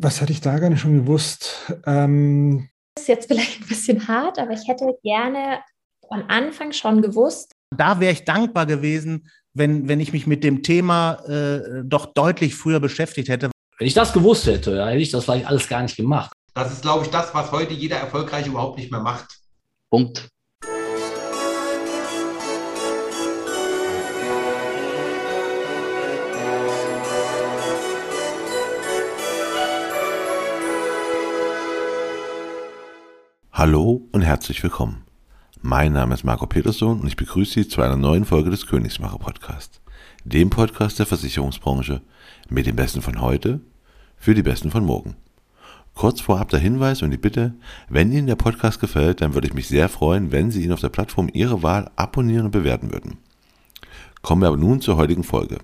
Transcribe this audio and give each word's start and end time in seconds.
Was 0.00 0.20
hatte 0.20 0.32
ich 0.32 0.40
da 0.40 0.58
gar 0.58 0.70
nicht 0.70 0.80
schon 0.80 0.96
gewusst? 0.96 1.72
Ähm, 1.86 2.68
das 2.94 3.04
ist 3.04 3.08
jetzt 3.08 3.26
vielleicht 3.26 3.60
ein 3.60 3.68
bisschen 3.68 4.08
hart, 4.08 4.38
aber 4.38 4.52
ich 4.52 4.66
hätte 4.66 4.96
gerne 5.02 5.60
von 6.08 6.22
Anfang 6.28 6.72
schon 6.72 7.02
gewusst. 7.02 7.52
Da 7.76 8.00
wäre 8.00 8.12
ich 8.12 8.24
dankbar 8.24 8.66
gewesen, 8.66 9.28
wenn, 9.54 9.88
wenn 9.88 10.00
ich 10.00 10.12
mich 10.12 10.26
mit 10.26 10.44
dem 10.44 10.62
Thema 10.62 11.14
äh, 11.26 11.82
doch 11.84 12.06
deutlich 12.06 12.54
früher 12.54 12.80
beschäftigt 12.80 13.28
hätte. 13.28 13.50
Wenn 13.78 13.86
ich 13.86 13.94
das 13.94 14.12
gewusst 14.12 14.46
hätte, 14.46 14.86
hätte 14.86 14.98
ich 14.98 15.10
das 15.10 15.24
vielleicht 15.24 15.46
alles 15.46 15.68
gar 15.68 15.82
nicht 15.82 15.96
gemacht. 15.96 16.32
Das 16.54 16.72
ist, 16.72 16.82
glaube 16.82 17.04
ich, 17.04 17.10
das, 17.10 17.34
was 17.34 17.50
heute 17.50 17.72
jeder 17.72 17.96
Erfolgreiche 17.96 18.50
überhaupt 18.50 18.78
nicht 18.78 18.90
mehr 18.90 19.00
macht. 19.00 19.38
Punkt. 19.90 20.28
Hallo 33.64 34.02
und 34.10 34.22
herzlich 34.22 34.60
willkommen. 34.64 35.04
Mein 35.60 35.92
Name 35.92 36.14
ist 36.14 36.24
Marco 36.24 36.46
Peterson 36.48 36.98
und 36.98 37.06
ich 37.06 37.14
begrüße 37.14 37.52
Sie 37.52 37.68
zu 37.68 37.80
einer 37.80 37.94
neuen 37.94 38.24
Folge 38.24 38.50
des 38.50 38.66
Königsmacher 38.66 39.20
Podcast, 39.20 39.80
dem 40.24 40.50
Podcast 40.50 40.98
der 40.98 41.06
Versicherungsbranche 41.06 42.02
mit 42.48 42.66
den 42.66 42.74
Besten 42.74 43.02
von 43.02 43.20
heute 43.20 43.60
für 44.16 44.34
die 44.34 44.42
Besten 44.42 44.72
von 44.72 44.84
morgen. 44.84 45.14
Kurz 45.94 46.20
vorab 46.20 46.48
der 46.48 46.58
Hinweis 46.58 47.02
und 47.02 47.12
die 47.12 47.18
Bitte, 47.18 47.54
wenn 47.88 48.10
Ihnen 48.10 48.26
der 48.26 48.34
Podcast 48.34 48.80
gefällt, 48.80 49.20
dann 49.20 49.34
würde 49.34 49.46
ich 49.46 49.54
mich 49.54 49.68
sehr 49.68 49.88
freuen, 49.88 50.32
wenn 50.32 50.50
Sie 50.50 50.64
ihn 50.64 50.72
auf 50.72 50.80
der 50.80 50.88
Plattform 50.88 51.30
Ihrer 51.32 51.62
Wahl 51.62 51.88
abonnieren 51.94 52.46
und 52.46 52.50
bewerten 52.50 52.90
würden. 52.90 53.18
Kommen 54.22 54.42
wir 54.42 54.48
aber 54.48 54.56
nun 54.56 54.80
zur 54.80 54.96
heutigen 54.96 55.22
Folge. 55.22 55.58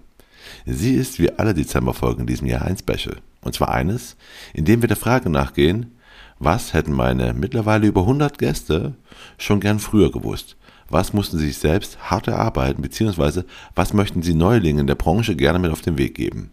Sie 0.66 0.94
ist 0.94 1.18
wie 1.18 1.32
alle 1.32 1.52
Dezemberfolgen 1.52 2.20
in 2.20 2.26
diesem 2.28 2.46
Jahr 2.46 2.62
ein 2.62 2.78
Special. 2.78 3.16
Und 3.40 3.56
zwar 3.56 3.70
eines, 3.70 4.16
in 4.54 4.64
dem 4.64 4.82
wir 4.82 4.88
der 4.88 4.96
Frage 4.96 5.30
nachgehen, 5.30 5.97
was 6.38 6.72
hätten 6.72 6.92
meine 6.92 7.34
mittlerweile 7.34 7.86
über 7.86 8.02
100 8.02 8.38
Gäste 8.38 8.94
schon 9.38 9.60
gern 9.60 9.78
früher 9.78 10.12
gewusst? 10.12 10.56
Was 10.88 11.12
mussten 11.12 11.38
sie 11.38 11.46
sich 11.46 11.58
selbst 11.58 11.98
hart 12.10 12.28
erarbeiten, 12.28 12.80
beziehungsweise 12.80 13.44
was 13.74 13.92
möchten 13.92 14.22
sie 14.22 14.34
Neulingen 14.34 14.86
der 14.86 14.94
Branche 14.94 15.36
gerne 15.36 15.58
mit 15.58 15.70
auf 15.70 15.82
den 15.82 15.98
Weg 15.98 16.14
geben? 16.14 16.50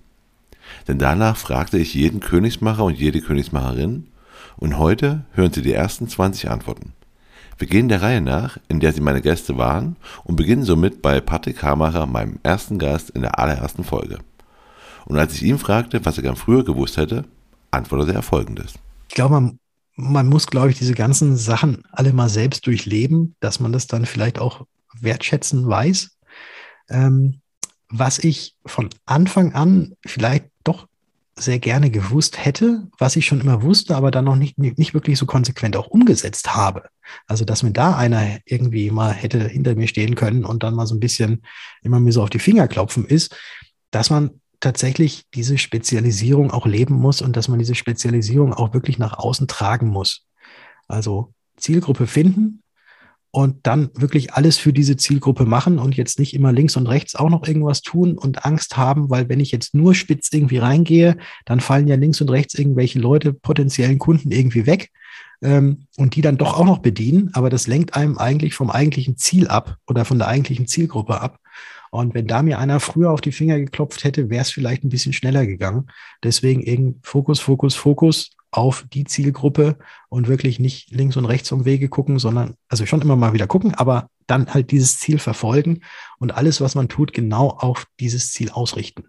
Denn 0.87 0.97
danach 0.97 1.37
fragte 1.37 1.77
ich 1.77 1.93
jeden 1.93 2.19
Königsmacher 2.19 2.83
und 2.83 2.97
jede 2.97 3.21
Königsmacherin 3.21 4.07
und 4.57 4.77
heute 4.77 5.25
hören 5.33 5.53
Sie 5.53 5.61
die 5.61 5.73
ersten 5.73 6.07
20 6.07 6.49
Antworten. 6.49 6.93
Wir 7.57 7.67
gehen 7.67 7.87
der 7.87 8.01
Reihe 8.01 8.21
nach, 8.21 8.57
in 8.67 8.79
der 8.79 8.91
Sie 8.91 9.01
meine 9.01 9.21
Gäste 9.21 9.57
waren 9.57 9.95
und 10.23 10.35
beginnen 10.35 10.63
somit 10.63 11.01
bei 11.01 11.21
Patrick 11.21 11.63
Hamacher, 11.63 12.05
meinem 12.05 12.39
ersten 12.43 12.79
Gast 12.79 13.11
in 13.11 13.21
der 13.21 13.39
allerersten 13.39 13.83
Folge. 13.83 14.19
Und 15.05 15.17
als 15.17 15.33
ich 15.35 15.43
ihn 15.43 15.59
fragte, 15.59 16.03
was 16.05 16.17
er 16.17 16.23
gern 16.23 16.35
früher 16.35 16.65
gewusst 16.65 16.97
hätte, 16.97 17.25
antwortete 17.71 18.13
er 18.13 18.23
folgendes. 18.23 18.73
Ich 19.07 19.15
glaube, 19.15 19.35
man 19.35 19.59
man 19.95 20.27
muss, 20.27 20.47
glaube 20.47 20.71
ich, 20.71 20.77
diese 20.77 20.93
ganzen 20.93 21.37
Sachen 21.37 21.83
alle 21.91 22.13
mal 22.13 22.29
selbst 22.29 22.67
durchleben, 22.67 23.35
dass 23.39 23.59
man 23.59 23.71
das 23.71 23.87
dann 23.87 24.05
vielleicht 24.05 24.39
auch 24.39 24.65
wertschätzen 24.99 25.67
weiß. 25.67 26.17
Ähm, 26.89 27.41
was 27.89 28.19
ich 28.19 28.55
von 28.65 28.89
Anfang 29.05 29.53
an 29.53 29.95
vielleicht 30.05 30.45
doch 30.63 30.87
sehr 31.37 31.59
gerne 31.59 31.89
gewusst 31.89 32.43
hätte, 32.43 32.87
was 32.97 33.15
ich 33.15 33.25
schon 33.25 33.41
immer 33.41 33.61
wusste, 33.61 33.95
aber 33.95 34.09
dann 34.09 34.25
noch 34.25 34.37
nicht, 34.37 34.57
nicht 34.57 34.93
wirklich 34.93 35.17
so 35.17 35.25
konsequent 35.25 35.75
auch 35.75 35.87
umgesetzt 35.87 36.55
habe. 36.55 36.87
Also, 37.27 37.43
dass 37.43 37.63
mir 37.63 37.71
da 37.71 37.95
einer 37.95 38.39
irgendwie 38.45 38.89
mal 38.89 39.11
hätte 39.11 39.47
hinter 39.47 39.75
mir 39.75 39.87
stehen 39.87 40.15
können 40.15 40.45
und 40.45 40.63
dann 40.63 40.75
mal 40.75 40.87
so 40.87 40.95
ein 40.95 41.01
bisschen 41.01 41.43
immer 41.81 41.99
mir 41.99 42.13
so 42.13 42.23
auf 42.23 42.29
die 42.29 42.39
Finger 42.39 42.67
klopfen 42.67 43.05
ist, 43.05 43.35
dass 43.91 44.09
man 44.09 44.39
tatsächlich 44.65 45.25
diese 45.35 45.59
Spezialisierung 45.59 46.49
auch 46.49 46.65
leben 46.65 46.95
muss 46.95 47.21
und 47.21 47.37
dass 47.37 47.47
man 47.49 47.59
diese 47.59 47.75
Spezialisierung 47.75 48.51
auch 48.51 48.73
wirklich 48.73 48.97
nach 48.97 49.13
außen 49.13 49.47
tragen 49.47 49.89
muss. 49.89 50.25
Also 50.87 51.33
Zielgruppe 51.55 52.07
finden 52.07 52.63
und 53.29 53.67
dann 53.67 53.91
wirklich 53.93 54.33
alles 54.33 54.57
für 54.57 54.73
diese 54.73 54.97
Zielgruppe 54.97 55.45
machen 55.45 55.77
und 55.77 55.95
jetzt 55.95 56.17
nicht 56.17 56.33
immer 56.33 56.51
links 56.51 56.77
und 56.77 56.87
rechts 56.87 57.15
auch 57.15 57.29
noch 57.29 57.47
irgendwas 57.47 57.83
tun 57.83 58.17
und 58.17 58.43
Angst 58.43 58.75
haben, 58.75 59.11
weil 59.11 59.29
wenn 59.29 59.39
ich 59.39 59.51
jetzt 59.51 59.75
nur 59.75 59.93
spitz 59.93 60.29
irgendwie 60.33 60.57
reingehe, 60.57 61.15
dann 61.45 61.59
fallen 61.59 61.87
ja 61.87 61.95
links 61.95 62.19
und 62.21 62.31
rechts 62.31 62.55
irgendwelche 62.55 62.97
Leute, 62.97 63.33
potenziellen 63.33 63.99
Kunden 63.99 64.31
irgendwie 64.31 64.65
weg 64.65 64.89
ähm, 65.43 65.85
und 65.95 66.15
die 66.15 66.21
dann 66.21 66.39
doch 66.39 66.57
auch 66.57 66.65
noch 66.65 66.79
bedienen, 66.79 67.29
aber 67.33 67.51
das 67.51 67.67
lenkt 67.67 67.95
einem 67.95 68.17
eigentlich 68.17 68.55
vom 68.55 68.71
eigentlichen 68.71 69.15
Ziel 69.15 69.47
ab 69.47 69.77
oder 69.85 70.05
von 70.05 70.17
der 70.17 70.27
eigentlichen 70.27 70.65
Zielgruppe 70.65 71.21
ab. 71.21 71.37
Und 71.95 72.13
wenn 72.13 72.27
da 72.27 72.43
mir 72.43 72.59
einer 72.59 72.79
früher 72.79 73.11
auf 73.11 73.21
die 73.21 73.31
Finger 73.31 73.57
geklopft 73.57 74.03
hätte, 74.03 74.29
wäre 74.29 74.41
es 74.41 74.51
vielleicht 74.51 74.83
ein 74.83 74.89
bisschen 74.89 75.13
schneller 75.13 75.45
gegangen. 75.45 75.87
Deswegen 76.23 76.61
eben 76.61 76.99
Fokus, 77.03 77.39
Fokus, 77.39 77.75
Fokus 77.75 78.31
auf 78.51 78.85
die 78.93 79.05
Zielgruppe 79.05 79.77
und 80.09 80.27
wirklich 80.27 80.59
nicht 80.59 80.91
links 80.91 81.15
und 81.17 81.25
rechts 81.25 81.51
um 81.51 81.65
Wege 81.65 81.87
gucken, 81.87 82.19
sondern 82.19 82.55
also 82.67 82.85
schon 82.85 83.01
immer 83.01 83.15
mal 83.15 83.33
wieder 83.33 83.47
gucken, 83.47 83.73
aber 83.73 84.09
dann 84.27 84.53
halt 84.53 84.71
dieses 84.71 84.99
Ziel 84.99 85.19
verfolgen 85.19 85.81
und 86.19 86.35
alles, 86.35 86.61
was 86.61 86.75
man 86.75 86.89
tut, 86.89 87.13
genau 87.13 87.49
auf 87.49 87.85
dieses 87.99 88.31
Ziel 88.31 88.49
ausrichten. 88.49 89.05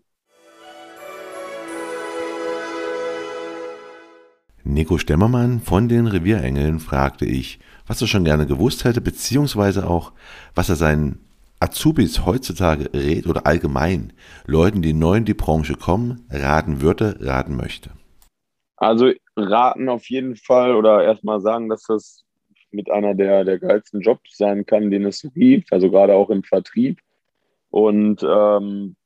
Nico 4.62 4.98
Stemmermann 4.98 5.60
von 5.60 5.88
den 5.88 6.06
Revierengeln 6.06 6.80
fragte 6.80 7.24
ich, 7.24 7.60
was 7.86 8.00
er 8.00 8.08
schon 8.08 8.24
gerne 8.24 8.46
gewusst 8.46 8.84
hätte, 8.84 9.00
beziehungsweise 9.00 9.88
auch, 9.88 10.12
was 10.54 10.68
er 10.68 10.76
seinen 10.76 11.25
Azubis 11.60 12.26
heutzutage 12.26 12.92
rät 12.92 13.26
oder 13.26 13.46
allgemein 13.46 14.12
Leuten, 14.46 14.82
die 14.82 14.92
neu 14.92 15.16
in 15.16 15.24
die 15.24 15.34
Branche 15.34 15.74
kommen, 15.74 16.26
raten 16.30 16.82
würde, 16.82 17.18
raten 17.20 17.56
möchte? 17.56 17.90
Also 18.76 19.10
raten 19.36 19.88
auf 19.88 20.08
jeden 20.10 20.36
Fall 20.36 20.74
oder 20.74 21.02
erstmal 21.02 21.40
sagen, 21.40 21.68
dass 21.68 21.84
das 21.84 22.24
mit 22.70 22.90
einer 22.90 23.14
der, 23.14 23.44
der 23.44 23.58
geilsten 23.58 24.00
Jobs 24.02 24.36
sein 24.36 24.66
kann, 24.66 24.90
den 24.90 25.06
es 25.06 25.26
gibt, 25.34 25.72
also 25.72 25.90
gerade 25.90 26.14
auch 26.14 26.28
im 26.30 26.42
Vertrieb. 26.42 27.00
Und 27.70 28.22
ähm, 28.22 28.96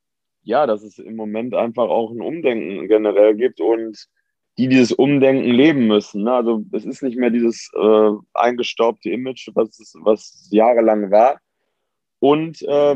ja, 0.43 0.65
dass 0.67 0.83
es 0.83 0.99
im 0.99 1.15
Moment 1.15 1.55
einfach 1.55 1.87
auch 1.87 2.11
ein 2.11 2.21
Umdenken 2.21 2.87
generell 2.87 3.35
gibt 3.35 3.61
und 3.61 4.07
die 4.57 4.67
dieses 4.67 4.91
Umdenken 4.91 5.51
leben 5.51 5.87
müssen. 5.87 6.23
Ne? 6.23 6.33
Also 6.33 6.65
es 6.73 6.83
ist 6.85 7.01
nicht 7.01 7.17
mehr 7.17 7.29
dieses 7.29 7.71
äh, 7.73 8.11
eingestaubte 8.33 9.09
Image, 9.09 9.49
was, 9.53 9.93
was 10.01 10.49
jahrelang 10.51 11.11
war, 11.11 11.39
und 12.21 12.61
äh, 12.61 12.95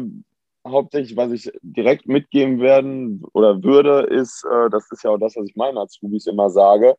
hauptsächlich, 0.68 1.18
was 1.18 1.32
ich 1.32 1.52
direkt 1.64 2.08
mitgeben 2.08 2.60
werden 2.60 3.24
oder 3.34 3.64
würde, 3.64 4.02
ist, 4.02 4.46
äh, 4.46 4.70
das 4.70 4.90
ist 4.92 5.04
ja 5.04 5.10
auch 5.10 5.18
das, 5.18 5.36
was 5.36 5.48
ich 5.50 5.56
meinen 5.56 5.80
Azubis 5.80 6.28
immer 6.28 6.52
sage, 6.52 6.96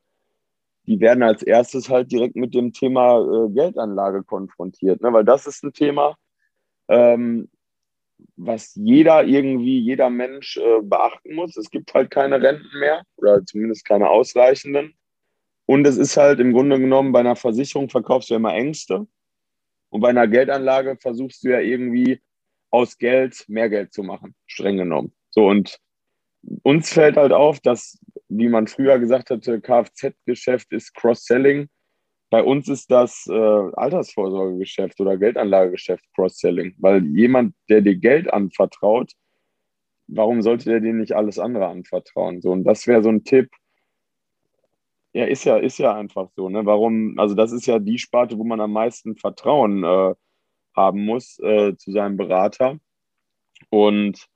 die 0.87 0.99
werden 0.99 1.23
als 1.23 1.45
erstes 1.45 1.89
halt 1.89 2.11
direkt 2.11 2.35
mit 2.35 2.53
dem 2.53 2.73
Thema 2.73 3.21
äh, 3.21 3.49
Geldanlage 3.51 4.25
konfrontiert, 4.25 5.01
ne? 5.03 5.13
weil 5.13 5.25
das 5.25 5.47
ist 5.47 5.63
ein 5.63 5.73
Thema, 5.73 6.17
ähm, 6.89 7.49
was 8.35 8.75
jeder 8.75 9.23
irgendwie, 9.25 9.79
jeder 9.79 10.11
Mensch 10.11 10.57
äh, 10.57 10.83
beachten 10.83 11.35
muss. 11.37 11.57
Es 11.57 11.71
gibt 11.71 11.95
halt 11.95 12.11
keine 12.11 12.43
Renten 12.43 12.77
mehr 12.81 13.03
oder 13.19 13.45
zumindest 13.45 13.85
keine 13.85 14.09
ausreichenden. 14.09 14.95
Und 15.67 15.87
es 15.87 15.97
ist 15.97 16.17
halt 16.17 16.41
im 16.41 16.53
Grunde 16.53 16.81
genommen, 16.81 17.13
bei 17.13 17.21
einer 17.21 17.37
Versicherung 17.37 17.89
verkaufst 17.89 18.31
du 18.31 18.35
immer 18.35 18.53
Ängste. 18.53 19.07
Und 19.91 20.01
bei 20.01 20.09
einer 20.09 20.29
Geldanlage 20.29 20.97
versuchst 21.01 21.45
du 21.45 21.51
ja 21.51 21.61
irgendwie 21.61 22.21
aus 22.71 22.99
Geld 22.99 23.45
mehr 23.49 23.69
Geld 23.69 23.93
zu 23.93 24.03
machen, 24.03 24.35
streng 24.47 24.77
genommen. 24.77 25.15
So 25.31 25.47
und 25.47 25.79
uns 26.63 26.93
fällt 26.93 27.17
halt 27.17 27.33
auf, 27.33 27.61
dass, 27.61 27.99
wie 28.29 28.49
man 28.49 28.67
früher 28.67 28.99
gesagt 28.99 29.31
hatte, 29.31 29.61
Kfz-Geschäft 29.61 30.73
ist 30.73 30.95
Cross-Selling. 30.95 31.69
Bei 32.31 32.43
uns 32.43 32.69
ist 32.69 32.91
das 32.91 33.27
äh, 33.29 33.33
Altersvorsorgegeschäft 33.33 35.01
oder 35.01 35.17
Geldanlagegeschäft 35.17 36.05
Cross-Selling, 36.15 36.75
weil 36.79 37.05
jemand, 37.07 37.55
der 37.69 37.81
dir 37.81 37.97
Geld 37.97 38.33
anvertraut, 38.33 39.13
warum 40.09 40.43
sollte 40.43 40.71
der 40.71 40.81
dir 40.81 40.93
nicht 40.93 41.13
alles 41.13 41.39
andere 41.39 41.67
anvertrauen? 41.69 42.41
So, 42.41 42.53
und 42.53 42.65
das 42.65 42.87
wäre 42.87 43.03
so 43.03 43.09
ein 43.09 43.25
Tipp, 43.25 43.51
ja, 45.17 45.25
ist 45.25 45.45
ja, 45.45 45.57
ist 45.57 45.79
ja 45.79 45.95
einfach 45.95 46.29
so. 46.37 46.51
Ne? 46.51 46.67
Warum, 46.67 47.19
also 47.19 47.35
das 47.35 47.51
ist 47.51 47.67
ja 47.67 47.79
die 47.79 47.99
Sparte, 47.99 48.37
wo 48.39 48.45
man 48.45 48.61
am 48.61 48.73
meisten 48.73 49.17
Vertrauen 49.17 49.83
äh, 49.83 50.15
haben 50.75 51.05
muss 51.07 51.39
äh, 51.39 51.75
zu 51.77 51.91
seinem 51.91 52.19
Berater. 52.19 52.79
Und 53.71 54.27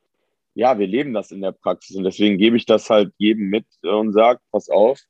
ja, 0.55 0.79
wir 0.79 0.87
leben 0.87 1.13
das 1.13 1.33
in 1.33 1.43
der 1.43 1.53
Praxis 1.53 1.97
und 1.97 2.05
deswegen 2.05 2.39
gebe 2.39 2.57
ich 2.57 2.65
das 2.65 2.89
halt 2.89 3.13
jedem 3.19 3.51
mit 3.51 3.67
und 3.83 4.13
sage, 4.13 4.41
pass 4.51 4.71
auf, 4.71 5.01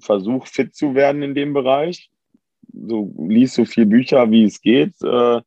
versuch 0.00 0.48
fit 0.48 0.74
zu 0.74 0.96
werden 0.96 1.22
in 1.22 1.36
dem 1.36 1.52
Bereich. 1.52 2.10
So 2.72 3.14
lies 3.28 3.54
so 3.54 3.64
viele 3.64 3.86
Bücher, 3.86 4.28
wie 4.32 4.42
es 4.42 4.60
geht 4.60 5.00
äh, 5.02 5.40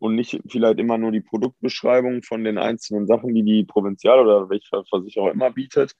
und 0.00 0.16
nicht 0.16 0.40
vielleicht 0.48 0.80
immer 0.80 0.98
nur 0.98 1.12
die 1.12 1.20
Produktbeschreibung 1.20 2.24
von 2.24 2.42
den 2.42 2.58
einzelnen 2.58 3.06
Sachen, 3.06 3.32
die 3.32 3.44
die 3.44 3.62
Provinzial 3.62 4.18
oder 4.18 4.50
welcher 4.50 4.84
Versicherer 4.86 5.30
immer 5.30 5.52
bietet, 5.52 5.94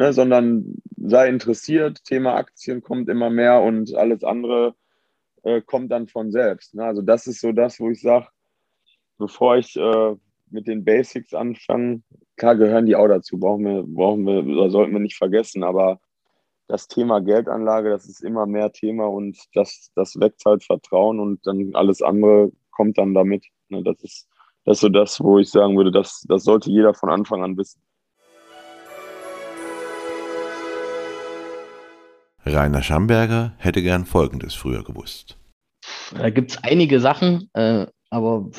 ne, 0.00 0.14
sondern 0.14 0.76
sei 0.96 1.28
interessiert, 1.28 2.02
Thema 2.04 2.34
Aktien 2.34 2.80
kommt 2.80 3.10
immer 3.10 3.28
mehr 3.28 3.60
und 3.60 3.94
alles 3.94 4.24
andere 4.24 4.74
äh, 5.42 5.60
kommt 5.60 5.92
dann 5.92 6.08
von 6.08 6.32
selbst. 6.32 6.74
Ne? 6.74 6.84
Also 6.84 7.02
das 7.02 7.26
ist 7.26 7.40
so 7.40 7.52
das, 7.52 7.78
wo 7.78 7.90
ich 7.90 8.00
sage, 8.00 8.28
bevor 9.18 9.58
ich 9.58 9.76
äh, 9.76 10.16
mit 10.48 10.66
den 10.66 10.84
Basics 10.84 11.34
anfange, 11.34 12.02
klar 12.36 12.56
gehören 12.56 12.86
die 12.86 12.96
auch 12.96 13.08
dazu, 13.08 13.38
brauchen 13.38 13.64
wir, 13.66 13.82
brauchen 13.82 14.24
wir 14.24 14.42
oder 14.46 14.70
sollten 14.70 14.94
wir 14.94 15.00
nicht 15.00 15.18
vergessen, 15.18 15.62
aber 15.62 16.00
das 16.66 16.88
Thema 16.88 17.20
Geldanlage, 17.20 17.90
das 17.90 18.08
ist 18.08 18.24
immer 18.24 18.46
mehr 18.46 18.72
Thema 18.72 19.06
und 19.06 19.36
das, 19.54 19.90
das 19.96 20.18
weckt 20.18 20.42
halt 20.46 20.64
Vertrauen 20.64 21.20
und 21.20 21.46
dann 21.46 21.72
alles 21.74 22.00
andere 22.00 22.52
kommt 22.70 22.96
dann 22.96 23.12
damit. 23.12 23.44
Ne, 23.68 23.82
das 23.82 24.00
ist, 24.02 24.28
das 24.64 24.78
ist 24.78 24.80
so 24.80 24.88
das, 24.88 25.20
wo 25.20 25.38
ich 25.38 25.50
sagen 25.50 25.76
würde, 25.76 25.90
das, 25.90 26.24
das 26.26 26.44
sollte 26.44 26.70
jeder 26.70 26.94
von 26.94 27.10
Anfang 27.10 27.42
an 27.42 27.58
wissen. 27.58 27.82
Rainer 32.44 32.82
Schamberger 32.82 33.52
hätte 33.58 33.82
gern 33.82 34.06
Folgendes 34.06 34.54
früher 34.54 34.82
gewusst. 34.82 35.36
Da 36.14 36.30
gibt 36.30 36.52
es 36.52 36.64
einige 36.64 37.00
Sachen, 37.00 37.50
äh, 37.54 37.86
aber 38.10 38.50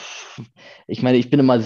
ich 0.87 1.01
meine, 1.01 1.17
ich 1.17 1.29
bin 1.29 1.39
immer, 1.39 1.61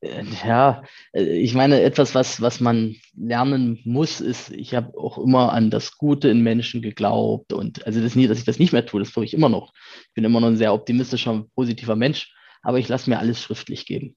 äh, 0.00 0.22
ja, 0.46 0.82
äh, 1.12 1.22
ich 1.22 1.54
meine, 1.54 1.82
etwas, 1.82 2.14
was, 2.14 2.40
was 2.40 2.60
man 2.60 2.96
lernen 3.16 3.80
muss, 3.84 4.20
ist, 4.20 4.50
ich 4.50 4.74
habe 4.74 4.96
auch 4.96 5.18
immer 5.18 5.52
an 5.52 5.70
das 5.70 5.98
Gute 5.98 6.28
in 6.28 6.42
Menschen 6.42 6.82
geglaubt 6.82 7.52
und 7.52 7.86
also 7.86 8.00
das 8.00 8.14
nie, 8.14 8.26
dass 8.26 8.38
ich 8.38 8.44
das 8.44 8.58
nicht 8.58 8.72
mehr 8.72 8.86
tue, 8.86 9.00
das 9.00 9.12
tue 9.12 9.24
ich 9.24 9.34
immer 9.34 9.48
noch. 9.48 9.72
Ich 10.08 10.14
bin 10.14 10.24
immer 10.24 10.40
noch 10.40 10.48
ein 10.48 10.56
sehr 10.56 10.72
optimistischer, 10.72 11.44
positiver 11.54 11.96
Mensch, 11.96 12.32
aber 12.62 12.78
ich 12.78 12.88
lasse 12.88 13.10
mir 13.10 13.18
alles 13.18 13.42
schriftlich 13.42 13.86
geben 13.86 14.16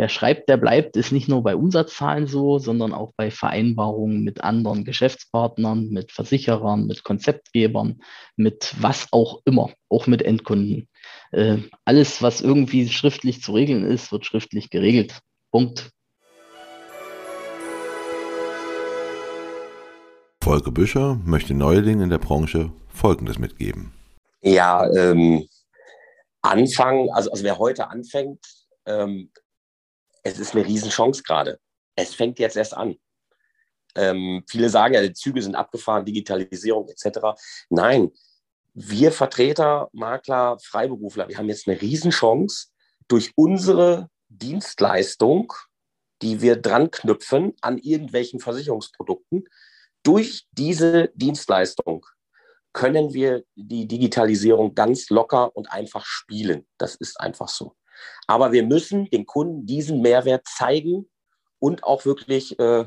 wer 0.00 0.08
schreibt, 0.08 0.48
der 0.48 0.56
bleibt, 0.56 0.96
ist 0.96 1.12
nicht 1.12 1.28
nur 1.28 1.42
bei 1.42 1.54
Umsatzzahlen 1.54 2.26
so, 2.26 2.58
sondern 2.58 2.94
auch 2.94 3.12
bei 3.18 3.30
Vereinbarungen 3.30 4.24
mit 4.24 4.42
anderen 4.42 4.86
Geschäftspartnern, 4.86 5.90
mit 5.90 6.10
Versicherern, 6.10 6.86
mit 6.86 7.04
Konzeptgebern, 7.04 8.00
mit 8.34 8.74
was 8.80 9.08
auch 9.12 9.42
immer, 9.44 9.68
auch 9.90 10.06
mit 10.06 10.22
Endkunden. 10.22 10.88
Äh, 11.32 11.58
alles, 11.84 12.22
was 12.22 12.40
irgendwie 12.40 12.88
schriftlich 12.88 13.42
zu 13.42 13.52
regeln 13.52 13.84
ist, 13.84 14.10
wird 14.10 14.24
schriftlich 14.24 14.70
geregelt. 14.70 15.20
Punkt. 15.50 15.90
Volker 20.42 20.70
Büscher 20.70 21.20
möchte 21.26 21.52
Neulingen 21.52 22.04
in 22.04 22.08
der 22.10 22.16
Branche 22.16 22.72
Folgendes 22.88 23.38
mitgeben. 23.38 23.92
Ja, 24.40 24.90
ähm, 24.94 25.46
anfangen, 26.40 27.10
also, 27.10 27.30
also 27.30 27.44
wer 27.44 27.58
heute 27.58 27.90
anfängt, 27.90 28.40
ähm, 28.86 29.30
es 30.22 30.38
ist 30.38 30.54
eine 30.54 30.66
Riesenchance 30.66 31.22
gerade. 31.22 31.58
Es 31.96 32.14
fängt 32.14 32.38
jetzt 32.38 32.56
erst 32.56 32.76
an. 32.76 32.96
Ähm, 33.96 34.44
viele 34.48 34.68
sagen 34.68 34.94
ja, 34.94 35.02
die 35.02 35.12
Züge 35.12 35.42
sind 35.42 35.54
abgefahren, 35.54 36.04
Digitalisierung 36.04 36.88
etc. 36.88 37.38
Nein, 37.68 38.10
wir 38.74 39.12
Vertreter, 39.12 39.88
Makler, 39.92 40.58
Freiberufler, 40.62 41.28
wir 41.28 41.38
haben 41.38 41.48
jetzt 41.48 41.66
eine 41.66 41.80
Riesenchance 41.80 42.68
durch 43.08 43.32
unsere 43.34 44.08
Dienstleistung, 44.28 45.52
die 46.22 46.40
wir 46.40 46.56
dran 46.56 46.90
knüpfen 46.90 47.54
an 47.60 47.78
irgendwelchen 47.78 48.40
Versicherungsprodukten. 48.40 49.48
Durch 50.02 50.46
diese 50.52 51.10
Dienstleistung 51.14 52.06
können 52.72 53.12
wir 53.12 53.42
die 53.56 53.88
Digitalisierung 53.88 54.74
ganz 54.74 55.10
locker 55.10 55.54
und 55.56 55.72
einfach 55.72 56.04
spielen. 56.04 56.66
Das 56.78 56.94
ist 56.94 57.20
einfach 57.20 57.48
so. 57.48 57.74
Aber 58.26 58.52
wir 58.52 58.64
müssen 58.64 59.08
den 59.10 59.26
Kunden 59.26 59.66
diesen 59.66 60.00
Mehrwert 60.00 60.46
zeigen 60.46 61.08
und 61.58 61.84
auch 61.84 62.04
wirklich, 62.04 62.58
äh, 62.58 62.86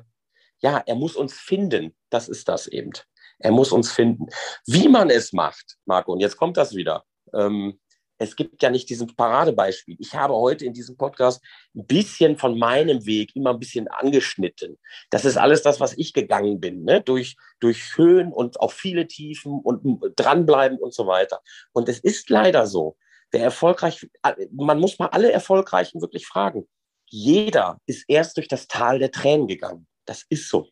ja, 0.59 0.83
er 0.85 0.95
muss 0.95 1.15
uns 1.15 1.33
finden. 1.33 1.95
Das 2.09 2.29
ist 2.29 2.47
das 2.47 2.67
eben. 2.67 2.91
Er 3.39 3.51
muss 3.51 3.71
uns 3.71 3.91
finden. 3.91 4.27
Wie 4.65 4.87
man 4.87 5.09
es 5.09 5.33
macht, 5.33 5.77
Marco, 5.85 6.13
und 6.13 6.19
jetzt 6.19 6.37
kommt 6.37 6.57
das 6.57 6.75
wieder. 6.75 7.03
Ähm, 7.33 7.79
es 8.23 8.35
gibt 8.35 8.61
ja 8.63 8.69
nicht 8.69 8.89
diesen 8.89 9.13
Paradebeispiel. 9.15 9.97
Ich 9.99 10.13
habe 10.13 10.33
heute 10.33 10.65
in 10.65 10.73
diesem 10.73 10.95
Podcast 10.97 11.43
ein 11.75 11.85
bisschen 11.85 12.37
von 12.37 12.57
meinem 12.57 13.05
Weg 13.05 13.35
immer 13.35 13.51
ein 13.51 13.59
bisschen 13.59 13.87
angeschnitten. 13.87 14.79
Das 15.09 15.25
ist 15.25 15.37
alles 15.37 15.61
das, 15.61 15.79
was 15.79 15.97
ich 15.97 16.13
gegangen 16.13 16.59
bin, 16.59 16.83
ne? 16.83 17.01
durch, 17.01 17.35
durch 17.59 17.97
Höhen 17.97 18.31
und 18.31 18.59
auch 18.59 18.71
viele 18.71 19.07
Tiefen 19.07 19.59
und 19.59 20.01
dranbleiben 20.15 20.77
und 20.77 20.93
so 20.93 21.07
weiter. 21.07 21.41
Und 21.73 21.89
es 21.89 21.99
ist 21.99 22.29
leider 22.29 22.65
so, 22.67 22.95
der 23.33 23.43
erfolgreich, 23.43 24.07
man 24.51 24.79
muss 24.79 24.99
mal 24.99 25.07
alle 25.07 25.31
Erfolgreichen 25.31 26.01
wirklich 26.01 26.27
fragen. 26.27 26.67
Jeder 27.07 27.79
ist 27.85 28.05
erst 28.07 28.37
durch 28.37 28.47
das 28.47 28.67
Tal 28.67 28.99
der 28.99 29.11
Tränen 29.11 29.47
gegangen. 29.47 29.87
Das 30.05 30.23
ist 30.29 30.49
so. 30.49 30.69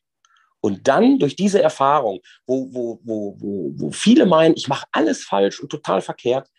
Und 0.60 0.88
dann 0.88 1.18
durch 1.18 1.36
diese 1.36 1.62
Erfahrung, 1.62 2.20
wo, 2.46 2.68
wo, 2.72 3.00
wo, 3.04 3.36
wo, 3.40 3.72
wo 3.76 3.92
viele 3.92 4.26
meinen, 4.26 4.56
ich 4.56 4.68
mache 4.68 4.86
alles 4.92 5.24
falsch 5.24 5.60
und 5.60 5.70
total 5.70 6.02
verkehrt, 6.02 6.50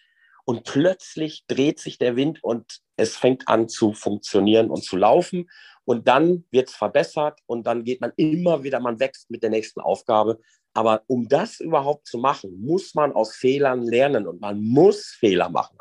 und 0.44 0.64
plötzlich 0.64 1.44
dreht 1.46 1.78
sich 1.78 1.98
der 1.98 2.16
Wind 2.16 2.42
und 2.42 2.80
es 2.96 3.16
fängt 3.16 3.48
an 3.48 3.68
zu 3.68 3.92
funktionieren 3.92 4.70
und 4.70 4.84
zu 4.84 4.96
laufen. 4.96 5.48
Und 5.84 6.08
dann 6.08 6.44
wird 6.50 6.68
es 6.68 6.74
verbessert 6.74 7.40
und 7.46 7.66
dann 7.66 7.84
geht 7.84 8.00
man 8.00 8.12
immer 8.16 8.62
wieder, 8.62 8.80
man 8.80 9.00
wächst 9.00 9.30
mit 9.30 9.42
der 9.42 9.50
nächsten 9.50 9.80
Aufgabe. 9.80 10.40
Aber 10.74 11.02
um 11.06 11.28
das 11.28 11.60
überhaupt 11.60 12.06
zu 12.06 12.18
machen, 12.18 12.64
muss 12.64 12.94
man 12.94 13.12
aus 13.12 13.34
Fehlern 13.34 13.82
lernen 13.82 14.26
und 14.26 14.40
man 14.40 14.62
muss 14.62 15.16
Fehler 15.18 15.48
machen. 15.50 15.76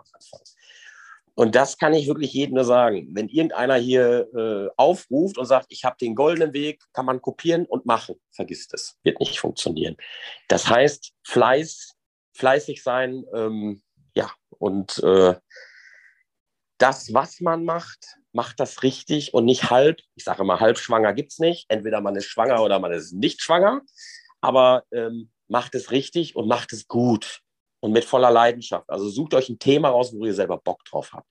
Und 1.34 1.56
das 1.56 1.78
kann 1.78 1.94
ich 1.94 2.08
wirklich 2.08 2.34
jedem 2.34 2.56
nur 2.56 2.66
sagen. 2.66 3.08
Wenn 3.14 3.30
irgendeiner 3.30 3.76
hier 3.76 4.28
äh, 4.36 4.70
aufruft 4.76 5.38
und 5.38 5.46
sagt, 5.46 5.68
ich 5.70 5.86
habe 5.86 5.96
den 6.00 6.14
goldenen 6.14 6.54
Weg, 6.54 6.84
kann 6.94 7.06
man 7.06 7.22
kopieren 7.22 7.66
und 7.66 7.86
machen. 7.86 8.16
Vergisst 8.32 8.74
es, 8.74 8.98
wird 9.04 9.20
nicht 9.20 9.40
funktionieren. 9.40 9.96
Das 10.50 10.70
heißt, 10.70 11.14
Fleiß, 11.24 11.96
fleißig 12.34 12.84
sein, 12.84 13.24
ähm, 13.34 13.82
ja, 14.14 14.30
und 14.50 15.02
äh, 15.04 15.36
das, 16.78 17.14
was 17.14 17.40
man 17.40 17.64
macht, 17.64 18.18
macht 18.34 18.60
das 18.60 18.84
richtig 18.84 19.34
und 19.34 19.46
nicht 19.46 19.70
halb. 19.70 20.00
Ich 20.16 20.26
sage 20.26 20.44
immer, 20.44 20.60
halb 20.60 20.78
schwanger 20.78 21.14
gibt 21.14 21.32
es 21.32 21.40
nicht. 21.40 21.66
Entweder 21.70 22.02
man 22.02 22.16
ist 22.16 22.26
schwanger 22.26 22.62
oder 22.62 22.80
man 22.80 22.92
ist 22.92 23.14
nicht 23.14 23.42
schwanger 23.42 23.82
aber 24.42 24.84
ähm, 24.92 25.32
macht 25.48 25.76
es 25.76 25.92
richtig 25.92 26.36
und 26.36 26.48
macht 26.48 26.74
es 26.74 26.88
gut 26.88 27.42
und 27.80 27.92
mit 27.92 28.06
voller 28.06 28.32
Leidenschaft. 28.32 28.90
Also 28.90 29.10
sucht 29.10 29.34
euch 29.34 29.50
ein 29.50 29.60
Thema 29.60 29.90
raus, 29.90 30.14
wo 30.14 30.26
ihr 30.26 30.34
selber 30.34 30.58
Bock 30.58 30.84
drauf 30.86 31.14
habt. 31.14 31.28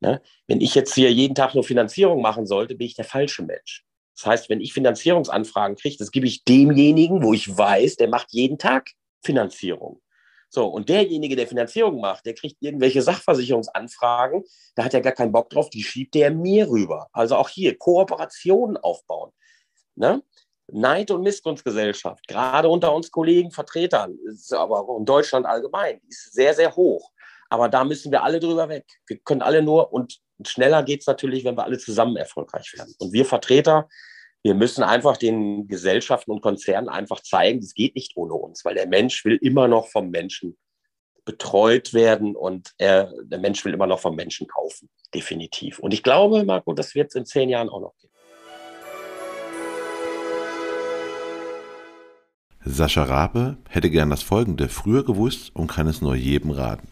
Ne? 0.00 0.20
Wenn 0.46 0.60
ich 0.60 0.74
jetzt 0.74 0.94
hier 0.94 1.12
jeden 1.12 1.34
Tag 1.34 1.54
nur 1.54 1.64
Finanzierung 1.64 2.20
machen 2.22 2.46
sollte, 2.46 2.74
bin 2.74 2.86
ich 2.86 2.94
der 2.94 3.04
falsche 3.04 3.42
Mensch. 3.42 3.84
Das 4.16 4.26
heißt, 4.26 4.48
wenn 4.48 4.60
ich 4.60 4.72
Finanzierungsanfragen 4.72 5.76
kriege, 5.76 5.96
das 5.98 6.10
gebe 6.10 6.26
ich 6.26 6.44
demjenigen, 6.44 7.22
wo 7.22 7.32
ich 7.32 7.56
weiß, 7.56 7.96
der 7.96 8.08
macht 8.08 8.28
jeden 8.30 8.58
Tag 8.58 8.90
Finanzierung. 9.24 10.00
So, 10.50 10.68
und 10.68 10.88
derjenige, 10.88 11.34
der 11.34 11.48
Finanzierung 11.48 12.00
macht, 12.00 12.26
der 12.26 12.34
kriegt 12.34 12.58
irgendwelche 12.60 13.02
Sachversicherungsanfragen, 13.02 14.44
da 14.76 14.84
hat 14.84 14.94
er 14.94 15.00
gar 15.00 15.12
keinen 15.12 15.32
Bock 15.32 15.50
drauf, 15.50 15.68
die 15.68 15.82
schiebt 15.82 16.14
der 16.14 16.30
mir 16.30 16.68
rüber. 16.68 17.08
Also 17.12 17.34
auch 17.34 17.48
hier 17.48 17.76
Kooperationen 17.76 18.76
aufbauen. 18.76 19.32
Ne? 19.96 20.22
Neid- 20.72 21.10
und 21.10 21.22
Missgunstgesellschaft, 21.22 22.26
gerade 22.26 22.68
unter 22.68 22.94
uns 22.94 23.10
Kollegen, 23.10 23.50
Vertretern, 23.50 24.18
aber 24.50 24.80
auch 24.80 24.98
in 24.98 25.04
Deutschland 25.04 25.46
allgemein, 25.46 26.00
ist 26.08 26.32
sehr, 26.32 26.54
sehr 26.54 26.74
hoch. 26.74 27.10
Aber 27.50 27.68
da 27.68 27.84
müssen 27.84 28.10
wir 28.10 28.22
alle 28.22 28.40
drüber 28.40 28.68
weg. 28.68 28.86
Wir 29.06 29.18
können 29.18 29.42
alle 29.42 29.62
nur, 29.62 29.92
und 29.92 30.18
schneller 30.44 30.82
geht 30.82 31.00
es 31.00 31.06
natürlich, 31.06 31.44
wenn 31.44 31.56
wir 31.56 31.64
alle 31.64 31.78
zusammen 31.78 32.16
erfolgreich 32.16 32.72
werden. 32.76 32.94
Und 32.98 33.12
wir 33.12 33.24
Vertreter, 33.24 33.88
wir 34.42 34.54
müssen 34.54 34.82
einfach 34.82 35.16
den 35.16 35.68
Gesellschaften 35.68 36.30
und 36.30 36.40
Konzernen 36.40 36.88
einfach 36.88 37.20
zeigen, 37.20 37.60
das 37.60 37.74
geht 37.74 37.94
nicht 37.94 38.16
ohne 38.16 38.34
uns, 38.34 38.64
weil 38.64 38.74
der 38.74 38.86
Mensch 38.86 39.24
will 39.24 39.38
immer 39.40 39.68
noch 39.68 39.88
vom 39.88 40.10
Menschen 40.10 40.56
betreut 41.24 41.94
werden 41.94 42.36
und 42.36 42.72
er, 42.76 43.12
der 43.22 43.38
Mensch 43.38 43.64
will 43.64 43.72
immer 43.72 43.86
noch 43.86 44.00
vom 44.00 44.14
Menschen 44.14 44.46
kaufen, 44.46 44.90
definitiv. 45.14 45.78
Und 45.78 45.94
ich 45.94 46.02
glaube, 46.02 46.44
Marco, 46.44 46.74
das 46.74 46.94
wird 46.94 47.08
es 47.08 47.14
in 47.14 47.24
zehn 47.24 47.48
Jahren 47.48 47.70
auch 47.70 47.80
noch 47.80 47.96
geben. 47.96 48.13
Sascha 52.64 53.04
Rabe 53.04 53.58
hätte 53.68 53.90
gern 53.90 54.08
das 54.08 54.22
Folgende 54.22 54.68
früher 54.68 55.04
gewusst 55.04 55.54
und 55.54 55.66
kann 55.66 55.86
es 55.86 56.00
nur 56.00 56.16
jedem 56.16 56.50
raten. 56.50 56.88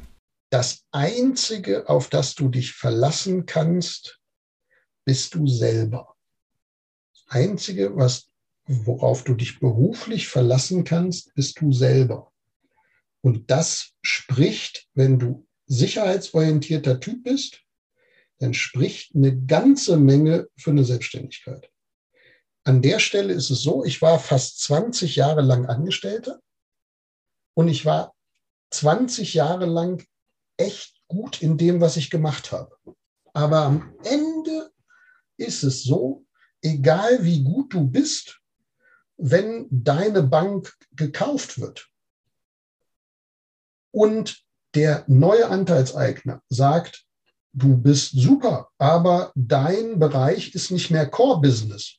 Das 0.51 0.85
Einzige, 0.91 1.89
auf 1.89 2.11
das 2.11 2.35
du 2.35 2.51
dich 2.51 2.73
verlassen 2.73 3.47
kannst, 3.47 4.21
bist 5.07 5.35
du 5.35 5.47
selber. 5.47 6.15
Das 7.15 7.25
Einzige, 7.29 7.97
was, 7.97 8.29
worauf 8.67 9.25
du 9.25 9.35
dich 9.35 9.61
beruflich 9.61 10.29
verlassen 10.29 10.85
kannst, 10.85 11.35
bist 11.35 11.59
du 11.61 11.73
selber. 11.73 12.31
Und 13.23 13.51
das 13.51 13.93
spricht, 14.03 14.89
wenn 14.93 15.19
du 15.19 15.47
sicherheitsorientierter 15.67 17.01
Typ 17.01 17.25
bist, 17.25 17.63
dann 18.41 18.53
spricht 18.53 19.15
eine 19.15 19.41
ganze 19.47 19.97
Menge 19.97 20.49
für 20.59 20.71
eine 20.71 20.85
Selbstständigkeit. 20.85 21.72
An 22.65 22.81
der 22.81 23.01
Stelle 23.01 23.33
ist 23.33 23.51
es 23.51 23.63
so, 23.63 23.85
ich 23.85 24.01
war 24.03 24.19
fast 24.19 24.61
20 24.61 25.17
Jahre 25.17 25.43
lang 25.43 25.67
Angestellter 25.67 26.41
und 27.55 27.69
ich 27.69 27.85
war 27.85 28.15
20 28.71 29.35
Jahre 29.35 29.67
lang 29.67 30.07
echt 30.57 31.03
gut 31.09 31.43
in 31.43 31.59
dem, 31.59 31.81
was 31.81 31.97
ich 31.97 32.11
gemacht 32.11 32.53
habe. 32.53 32.77
Aber 33.33 33.63
am 33.63 33.95
Ende 34.05 34.71
ist 35.37 35.65
es 35.65 35.83
so, 35.83 36.25
egal 36.61 37.25
wie 37.25 37.43
gut 37.43 37.75
du 37.75 37.87
bist, 37.87 38.41
wenn 39.17 39.67
deine 39.71 40.23
Bank 40.23 40.73
gekauft 40.93 41.61
wird 41.61 41.89
und 43.91 44.45
der 44.75 45.05
neue 45.07 45.49
Anteilseigner 45.49 46.43
sagt, 46.49 47.05
du 47.53 47.77
bist 47.77 48.13
super, 48.13 48.71
aber 48.79 49.33
dein 49.35 49.99
Bereich 49.99 50.55
ist 50.55 50.71
nicht 50.71 50.91
mehr 50.91 51.09
Core 51.11 51.41
Business, 51.41 51.99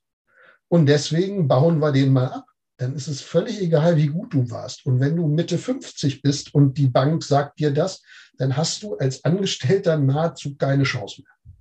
und 0.74 0.88
deswegen 0.88 1.48
bauen 1.48 1.77
wir 1.77 1.92
den 1.92 2.12
mal 2.12 2.30
ab. 2.30 2.48
dann 2.77 2.96
ist 2.96 3.08
es 3.08 3.22
völlig 3.22 3.62
egal, 3.62 3.96
wie 3.96 4.08
gut 4.08 4.34
du 4.34 4.50
warst. 4.50 4.88
Und 4.88 5.00
wenn 5.00 5.15
du 5.15 5.27
Mitte 5.27 5.60
50 5.60 6.24
bist 6.24 6.56
und 6.56 6.80
die 6.80 6.88
Bank 6.88 7.24
sagt 7.24 7.60
dir 7.60 7.70
das, 7.70 8.01
dann 8.39 8.58
hast 8.58 8.82
du 8.82 8.96
als 8.98 9.24
Angestellter 9.24 9.98
nahezu 9.98 10.56
keine 10.56 10.82
Chance 10.82 11.22
mehr. 11.22 11.53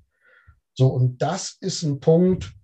So, 0.72 0.86
und 0.86 1.20
das 1.20 1.58
ist 1.60 1.82
ein 1.82 2.00
Punkt, 2.00 2.54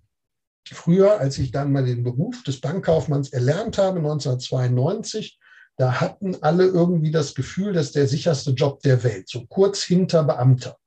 früher, 0.67 1.19
als 1.19 1.37
ich 1.37 1.51
dann 1.51 1.71
mal 1.71 1.85
den 1.85 2.03
Beruf 2.03 2.41
des 2.41 2.59
Bankkaufmanns 2.59 3.29
erlernt 3.29 3.77
habe, 3.77 3.99
1992, 3.99 5.39
da 5.77 6.01
hatten 6.01 6.35
alle 6.41 6.65
irgendwie 6.65 7.11
das 7.11 7.35
Gefühl, 7.35 7.73
dass 7.73 7.91
der 7.91 8.07
sicherste 8.07 8.53
Job 8.53 8.81
der 8.81 9.03
Welt, 9.03 9.29
so 9.29 9.45
kurz 9.45 9.83
hinter 9.83 10.23
Beamter. 10.23 10.79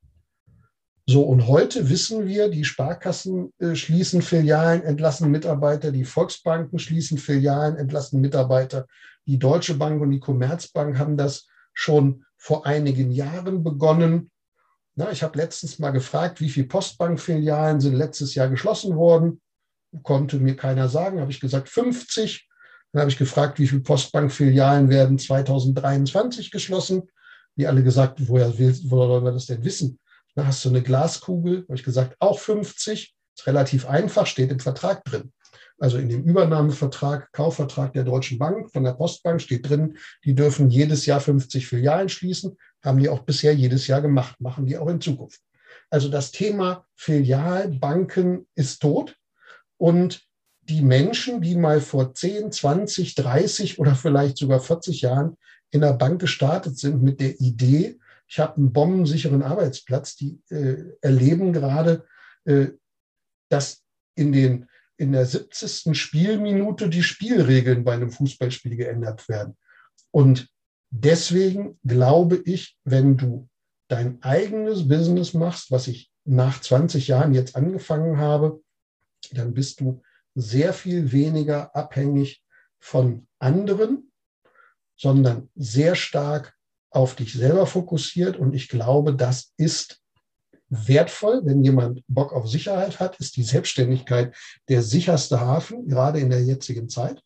So, 1.04 1.22
und 1.22 1.48
heute 1.48 1.90
wissen 1.90 2.28
wir, 2.28 2.48
die 2.48 2.64
Sparkassen 2.64 3.52
äh, 3.58 3.74
schließen 3.74 4.22
Filialen, 4.22 4.82
entlassen 4.84 5.30
Mitarbeiter, 5.32 5.90
die 5.90 6.04
Volksbanken 6.04 6.78
schließen 6.78 7.18
Filialen, 7.18 7.76
entlassen 7.76 8.20
Mitarbeiter. 8.20 8.86
Die 9.26 9.38
Deutsche 9.38 9.74
Bank 9.74 10.00
und 10.00 10.12
die 10.12 10.20
Commerzbank 10.20 10.98
haben 10.98 11.16
das 11.16 11.48
schon 11.74 12.24
vor 12.36 12.66
einigen 12.66 13.10
Jahren 13.10 13.64
begonnen. 13.64 14.30
Na, 14.94 15.10
ich 15.10 15.24
habe 15.24 15.38
letztens 15.38 15.80
mal 15.80 15.90
gefragt, 15.90 16.40
wie 16.40 16.50
viele 16.50 16.68
Postbankfilialen 16.68 17.80
sind 17.80 17.94
letztes 17.94 18.36
Jahr 18.36 18.48
geschlossen 18.48 18.94
worden. 18.94 19.40
Konnte 20.02 20.38
mir 20.38 20.54
keiner 20.54 20.88
sagen, 20.88 21.20
habe 21.20 21.32
ich 21.32 21.40
gesagt 21.40 21.68
50. 21.68 22.48
Dann 22.92 23.00
habe 23.00 23.10
ich 23.10 23.18
gefragt, 23.18 23.58
wie 23.58 23.66
viele 23.66 23.82
Postbankfilialen 23.82 24.88
werden 24.88 25.18
2023 25.18 26.52
geschlossen. 26.52 27.10
Die 27.56 27.66
alle 27.66 27.82
gesagt, 27.82 28.28
woher, 28.28 28.56
woher 28.56 29.08
wollen 29.08 29.24
wir 29.24 29.32
das 29.32 29.46
denn 29.46 29.64
wissen? 29.64 29.98
Da 30.34 30.46
hast 30.46 30.64
du 30.64 30.70
eine 30.70 30.82
Glaskugel, 30.82 31.64
habe 31.64 31.74
ich 31.74 31.84
gesagt, 31.84 32.16
auch 32.18 32.38
50. 32.38 33.14
Ist 33.34 33.46
relativ 33.46 33.86
einfach, 33.86 34.26
steht 34.26 34.50
im 34.50 34.60
Vertrag 34.60 35.04
drin. 35.04 35.32
Also 35.78 35.98
in 35.98 36.08
dem 36.08 36.22
Übernahmevertrag, 36.22 37.32
Kaufvertrag 37.32 37.92
der 37.92 38.04
Deutschen 38.04 38.38
Bank 38.38 38.70
von 38.70 38.84
der 38.84 38.92
Postbank 38.92 39.40
steht 39.40 39.68
drin, 39.68 39.96
die 40.24 40.34
dürfen 40.34 40.70
jedes 40.70 41.06
Jahr 41.06 41.20
50 41.20 41.66
Filialen 41.66 42.08
schließen. 42.08 42.56
Haben 42.84 42.98
die 42.98 43.08
auch 43.08 43.20
bisher 43.20 43.54
jedes 43.54 43.86
Jahr 43.86 44.00
gemacht, 44.00 44.40
machen 44.40 44.66
die 44.66 44.76
auch 44.78 44.88
in 44.88 45.00
Zukunft. 45.00 45.40
Also 45.90 46.08
das 46.08 46.30
Thema 46.30 46.86
Filialbanken 46.94 48.46
ist 48.54 48.80
tot 48.80 49.16
und 49.76 50.22
die 50.62 50.82
Menschen, 50.82 51.40
die 51.42 51.56
mal 51.56 51.80
vor 51.80 52.14
10, 52.14 52.52
20, 52.52 53.14
30 53.16 53.78
oder 53.78 53.94
vielleicht 53.94 54.38
sogar 54.38 54.60
40 54.60 55.00
Jahren 55.00 55.36
in 55.70 55.80
der 55.80 55.94
Bank 55.94 56.20
gestartet 56.20 56.78
sind 56.78 57.02
mit 57.02 57.20
der 57.20 57.40
Idee, 57.40 57.98
ich 58.32 58.38
habe 58.38 58.56
einen 58.56 58.72
bombensicheren 58.72 59.42
Arbeitsplatz. 59.42 60.16
Die 60.16 60.40
äh, 60.48 60.84
erleben 61.02 61.52
gerade, 61.52 62.06
äh, 62.46 62.68
dass 63.50 63.84
in, 64.14 64.32
den, 64.32 64.70
in 64.96 65.12
der 65.12 65.26
70. 65.26 65.94
Spielminute 65.94 66.88
die 66.88 67.02
Spielregeln 67.02 67.84
bei 67.84 67.92
einem 67.92 68.10
Fußballspiel 68.10 68.76
geändert 68.76 69.28
werden. 69.28 69.58
Und 70.12 70.48
deswegen 70.88 71.78
glaube 71.84 72.36
ich, 72.46 72.78
wenn 72.84 73.18
du 73.18 73.50
dein 73.88 74.22
eigenes 74.22 74.88
Business 74.88 75.34
machst, 75.34 75.70
was 75.70 75.86
ich 75.86 76.10
nach 76.24 76.58
20 76.58 77.08
Jahren 77.08 77.34
jetzt 77.34 77.54
angefangen 77.54 78.16
habe, 78.16 78.62
dann 79.32 79.52
bist 79.52 79.80
du 79.80 80.00
sehr 80.34 80.72
viel 80.72 81.12
weniger 81.12 81.76
abhängig 81.76 82.42
von 82.80 83.26
anderen, 83.38 84.10
sondern 84.96 85.50
sehr 85.54 85.96
stark 85.96 86.56
auf 86.92 87.14
dich 87.14 87.32
selber 87.32 87.66
fokussiert. 87.66 88.36
Und 88.36 88.54
ich 88.54 88.68
glaube, 88.68 89.14
das 89.14 89.52
ist 89.56 90.00
wertvoll. 90.68 91.42
Wenn 91.44 91.62
jemand 91.62 92.02
Bock 92.08 92.32
auf 92.32 92.48
Sicherheit 92.48 93.00
hat, 93.00 93.18
ist 93.20 93.36
die 93.36 93.42
Selbstständigkeit 93.42 94.34
der 94.68 94.82
sicherste 94.82 95.40
Hafen, 95.40 95.86
gerade 95.86 96.20
in 96.20 96.30
der 96.30 96.42
jetzigen 96.42 96.88
Zeit. 96.88 97.22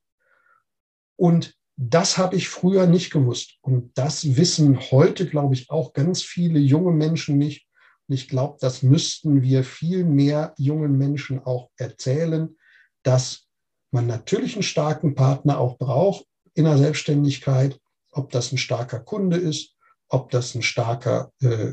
Und 1.17 1.55
das 1.77 2.17
habe 2.17 2.37
ich 2.37 2.49
früher 2.49 2.87
nicht 2.87 3.13
gewusst. 3.13 3.57
Und 3.61 3.97
das 3.99 4.37
wissen 4.37 4.81
heute, 4.91 5.27
glaube 5.27 5.55
ich, 5.55 5.71
auch 5.71 5.93
ganz 5.93 6.23
viele 6.23 6.59
junge 6.59 6.93
Menschen 6.93 7.39
nicht. 7.39 7.67
Und 8.09 8.15
ich 8.15 8.29
glaube, 8.29 8.57
das 8.61 8.83
müssten 8.83 9.43
wir 9.43 9.63
viel 9.63 10.05
mehr 10.05 10.55
jungen 10.57 10.97
Menschen 10.97 11.39
auch 11.45 11.71
erzählen, 11.77 12.57
dass 13.03 13.47
man 13.91 14.07
natürlich 14.07 14.55
einen 14.55 14.63
starken 14.63 15.15
Partner 15.15 15.59
auch 15.59 15.79
braucht 15.79 16.25
in 16.55 16.65
der 16.65 16.79
Selbstständigkeit, 16.79 17.79
ob 18.17 18.31
das 18.31 18.53
ein 18.53 18.59
starker 18.59 19.01
Kunde 19.01 19.37
ist, 19.37 19.75
ob 20.09 20.31
das 20.31 20.55
ein 20.55 20.63
starker 20.63 21.33
äh, 21.41 21.73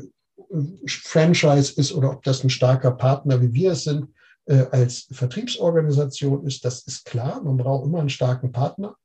Franchise 0.86 1.72
ist 1.76 1.92
oder 1.92 2.10
ob 2.12 2.22
das 2.22 2.44
ein 2.44 2.50
starker 2.50 2.92
Partner, 2.92 3.40
wie 3.40 3.52
wir 3.52 3.72
es 3.72 3.84
sind, 3.84 4.12
äh, 4.46 4.66
als 4.70 5.08
Vertriebsorganisation 5.10 6.46
ist, 6.46 6.64
das 6.64 6.86
ist 6.86 7.04
klar. 7.04 7.42
Man 7.42 7.56
braucht 7.56 7.86
immer 7.86 8.00
einen 8.00 8.10
starken 8.10 8.52
Partner. 8.52 8.96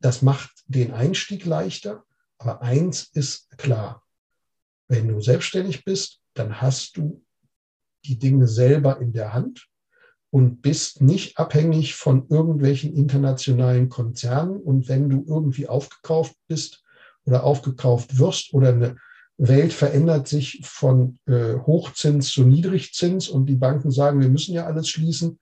Das 0.00 0.22
macht 0.22 0.50
den 0.66 0.92
Einstieg 0.92 1.44
leichter. 1.44 2.04
Aber 2.38 2.60
eins 2.60 3.04
ist 3.12 3.56
klar, 3.56 4.02
wenn 4.88 5.08
du 5.08 5.20
selbstständig 5.20 5.84
bist, 5.84 6.20
dann 6.34 6.60
hast 6.60 6.96
du 6.96 7.24
die 8.04 8.18
Dinge 8.18 8.46
selber 8.46 9.00
in 9.00 9.12
der 9.12 9.32
Hand 9.32 9.68
und 10.36 10.60
bist 10.60 11.00
nicht 11.00 11.38
abhängig 11.38 11.94
von 11.94 12.26
irgendwelchen 12.28 12.94
internationalen 12.94 13.88
Konzernen. 13.88 14.60
Und 14.60 14.86
wenn 14.86 15.08
du 15.08 15.24
irgendwie 15.26 15.66
aufgekauft 15.66 16.36
bist 16.46 16.84
oder 17.24 17.42
aufgekauft 17.42 18.18
wirst 18.18 18.52
oder 18.52 18.68
eine 18.68 18.96
Welt 19.38 19.72
verändert 19.72 20.28
sich 20.28 20.60
von 20.62 21.18
äh, 21.24 21.54
Hochzins 21.54 22.28
zu 22.32 22.44
Niedrigzins 22.44 23.30
und 23.30 23.46
die 23.46 23.54
Banken 23.54 23.90
sagen, 23.90 24.20
wir 24.20 24.28
müssen 24.28 24.52
ja 24.52 24.66
alles 24.66 24.90
schließen, 24.90 25.38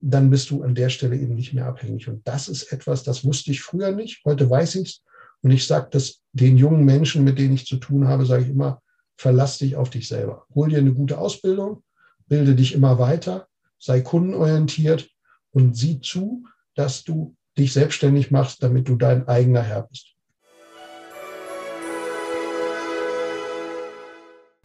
dann 0.00 0.28
bist 0.28 0.50
du 0.50 0.64
an 0.64 0.74
der 0.74 0.88
Stelle 0.88 1.14
eben 1.14 1.36
nicht 1.36 1.54
mehr 1.54 1.66
abhängig. 1.66 2.08
Und 2.08 2.26
das 2.26 2.48
ist 2.48 2.72
etwas, 2.72 3.04
das 3.04 3.24
wusste 3.24 3.52
ich 3.52 3.62
früher 3.62 3.92
nicht. 3.92 4.24
Heute 4.24 4.50
weiß 4.50 4.74
ich 4.74 4.88
es. 4.88 5.04
Und 5.42 5.52
ich 5.52 5.68
sage 5.68 5.86
das 5.92 6.20
den 6.32 6.56
jungen 6.56 6.84
Menschen, 6.84 7.22
mit 7.22 7.38
denen 7.38 7.54
ich 7.54 7.66
zu 7.66 7.76
tun 7.76 8.08
habe, 8.08 8.26
sage 8.26 8.42
ich 8.42 8.50
immer, 8.50 8.82
verlass 9.16 9.58
dich 9.58 9.76
auf 9.76 9.90
dich 9.90 10.08
selber. 10.08 10.46
Hol 10.52 10.68
dir 10.68 10.78
eine 10.78 10.94
gute 10.94 11.18
Ausbildung, 11.18 11.84
bilde 12.26 12.56
dich 12.56 12.74
immer 12.74 12.98
weiter 12.98 13.46
sei 13.82 14.00
kundenorientiert 14.00 15.10
und 15.50 15.76
sieh 15.76 16.00
zu, 16.00 16.46
dass 16.74 17.02
du 17.02 17.36
dich 17.58 17.72
selbstständig 17.72 18.30
machst, 18.30 18.62
damit 18.62 18.88
du 18.88 18.96
dein 18.96 19.26
eigener 19.26 19.62
Herr 19.62 19.82
bist. 19.82 20.14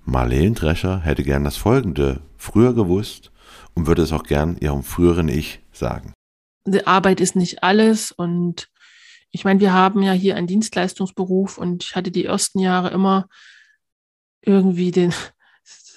Marlene 0.05 0.53
Drescher 0.53 1.01
hätte 1.01 1.23
gern 1.23 1.43
das 1.43 1.57
Folgende 1.57 2.21
früher 2.37 2.73
gewusst 2.73 3.31
und 3.73 3.87
würde 3.87 4.03
es 4.03 4.13
auch 4.13 4.23
gern 4.23 4.55
ihrem 4.57 4.83
früheren 4.83 5.27
Ich 5.27 5.61
sagen. 5.71 6.13
Die 6.65 6.85
Arbeit 6.85 7.19
ist 7.19 7.35
nicht 7.35 7.63
alles 7.63 8.11
und 8.11 8.69
ich 9.31 9.45
meine, 9.45 9.59
wir 9.59 9.73
haben 9.73 10.03
ja 10.03 10.13
hier 10.13 10.35
einen 10.35 10.47
Dienstleistungsberuf 10.47 11.57
und 11.57 11.83
ich 11.83 11.95
hatte 11.95 12.11
die 12.11 12.25
ersten 12.25 12.59
Jahre 12.59 12.91
immer 12.91 13.27
irgendwie 14.41 14.91
den, 14.91 15.13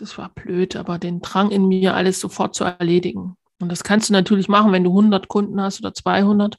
das 0.01 0.17
war 0.19 0.31
blöd, 0.31 0.77
aber 0.77 0.99
den 0.99 1.21
Drang 1.21 1.51
in 1.51 1.69
mir, 1.69 1.95
alles 1.95 2.21
sofort 2.21 2.55
zu 2.55 2.65
erledigen. 2.65 3.37
Und 3.61 3.71
das 3.71 3.85
kannst 3.85 4.09
du 4.09 4.13
natürlich 4.13 4.49
machen, 4.49 4.73
wenn 4.73 4.85
du 4.85 4.91
100 4.91 5.29
Kunden 5.29 5.61
hast 5.61 5.81
oder 5.81 5.93
200. 5.93 6.59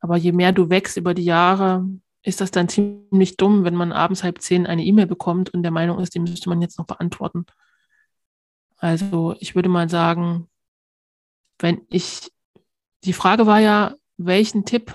Aber 0.00 0.16
je 0.16 0.32
mehr 0.32 0.52
du 0.52 0.70
wächst 0.70 0.96
über 0.96 1.14
die 1.14 1.24
Jahre, 1.24 1.86
ist 2.22 2.40
das 2.40 2.50
dann 2.50 2.68
ziemlich 2.68 3.36
dumm, 3.36 3.64
wenn 3.64 3.74
man 3.74 3.92
abends 3.92 4.22
halb 4.22 4.40
zehn 4.40 4.66
eine 4.66 4.84
E-Mail 4.84 5.06
bekommt 5.06 5.50
und 5.50 5.62
der 5.62 5.70
Meinung 5.70 6.00
ist, 6.00 6.14
die 6.14 6.18
müsste 6.18 6.48
man 6.48 6.60
jetzt 6.60 6.78
noch 6.78 6.86
beantworten. 6.86 7.46
Also 8.78 9.36
ich 9.40 9.54
würde 9.54 9.68
mal 9.68 9.88
sagen, 9.88 10.48
wenn 11.58 11.82
ich, 11.88 12.30
die 13.04 13.12
Frage 13.12 13.46
war 13.46 13.60
ja, 13.60 13.94
welchen 14.16 14.64
Tipp? 14.64 14.94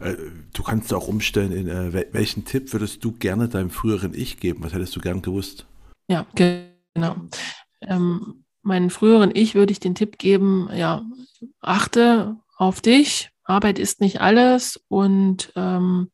Äh, 0.00 0.16
du 0.52 0.62
kannst 0.62 0.92
auch 0.92 1.08
umstellen, 1.08 1.52
in, 1.52 1.68
äh, 1.68 2.12
welchen 2.12 2.44
Tipp 2.44 2.72
würdest 2.72 3.04
du 3.04 3.12
gerne 3.12 3.48
deinem 3.48 3.70
früheren 3.70 4.14
Ich 4.14 4.38
geben? 4.38 4.62
Was 4.62 4.72
hättest 4.72 4.94
du 4.96 5.00
gern 5.00 5.22
gewusst? 5.22 5.66
Ja, 6.08 6.26
genau. 6.34 7.16
Ähm, 7.80 8.44
meinen 8.62 8.90
früheren 8.90 9.30
Ich 9.34 9.54
würde 9.54 9.72
ich 9.72 9.80
den 9.80 9.94
Tipp 9.94 10.18
geben, 10.18 10.68
ja, 10.74 11.02
achte 11.60 12.36
auf 12.56 12.80
dich. 12.80 13.30
Arbeit 13.44 13.78
ist 13.78 14.00
nicht 14.00 14.20
alles 14.20 14.82
und 14.88 15.52
ähm, 15.54 16.10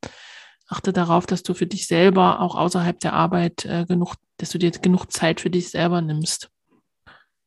achte 0.67 0.93
darauf, 0.93 1.25
dass 1.25 1.43
du 1.43 1.53
für 1.53 1.67
dich 1.67 1.87
selber 1.87 2.39
auch 2.41 2.55
außerhalb 2.55 2.99
der 2.99 3.13
Arbeit 3.13 3.65
äh, 3.65 3.85
genug, 3.85 4.15
dass 4.37 4.49
du 4.49 4.57
dir 4.57 4.71
genug 4.71 5.11
Zeit 5.11 5.41
für 5.41 5.49
dich 5.49 5.69
selber 5.69 6.01
nimmst. 6.01 6.49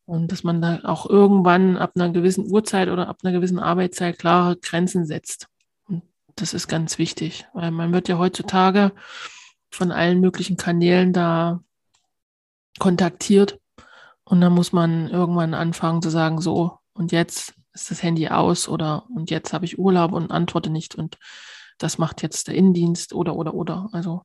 Und 0.06 0.32
dass 0.32 0.44
man 0.44 0.60
da 0.60 0.80
auch 0.84 1.08
irgendwann 1.08 1.78
ab 1.78 1.92
einer 1.94 2.10
gewissen 2.10 2.50
Uhrzeit 2.50 2.88
oder 2.88 3.08
ab 3.08 3.18
einer 3.22 3.32
gewissen 3.32 3.58
Arbeitszeit 3.58 4.18
klare 4.18 4.56
Grenzen 4.56 5.06
setzt. 5.06 5.48
Und 5.86 6.02
das 6.36 6.52
ist 6.52 6.68
ganz 6.68 6.98
wichtig, 6.98 7.46
weil 7.54 7.70
man 7.70 7.92
wird 7.92 8.08
ja 8.08 8.18
heutzutage 8.18 8.92
von 9.70 9.92
allen 9.92 10.20
möglichen 10.20 10.58
Kanälen 10.58 11.14
da 11.14 11.62
kontaktiert. 12.78 13.58
Und 14.24 14.40
dann 14.40 14.52
muss 14.52 14.72
man 14.72 15.08
irgendwann 15.08 15.54
anfangen 15.54 16.02
zu 16.02 16.10
sagen, 16.10 16.40
so, 16.40 16.78
und 16.94 17.12
jetzt 17.12 17.54
ist 17.74 17.90
das 17.90 18.02
Handy 18.02 18.28
aus 18.28 18.68
oder 18.68 19.04
und 19.14 19.30
jetzt 19.30 19.52
habe 19.52 19.64
ich 19.64 19.78
Urlaub 19.78 20.12
und 20.12 20.30
antworte 20.30 20.70
nicht 20.70 20.94
und 20.94 21.18
das 21.78 21.98
macht 21.98 22.22
jetzt 22.22 22.48
der 22.48 22.54
Innendienst 22.54 23.12
oder 23.12 23.36
oder 23.36 23.52
oder. 23.54 23.88
Also 23.92 24.22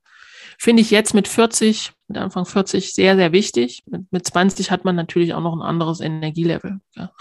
finde 0.57 0.81
ich 0.81 0.91
jetzt 0.91 1.13
mit 1.13 1.27
40, 1.27 1.91
mit 2.07 2.17
Anfang 2.17 2.45
40 2.45 2.93
sehr, 2.93 3.15
sehr 3.15 3.31
wichtig. 3.31 3.83
Mit, 3.87 4.11
mit 4.11 4.25
20 4.25 4.71
hat 4.71 4.85
man 4.85 4.95
natürlich 4.95 5.33
auch 5.33 5.41
noch 5.41 5.53
ein 5.53 5.63
anderes 5.63 5.99
Energielevel. 5.99 6.79
Ja. 6.95 7.11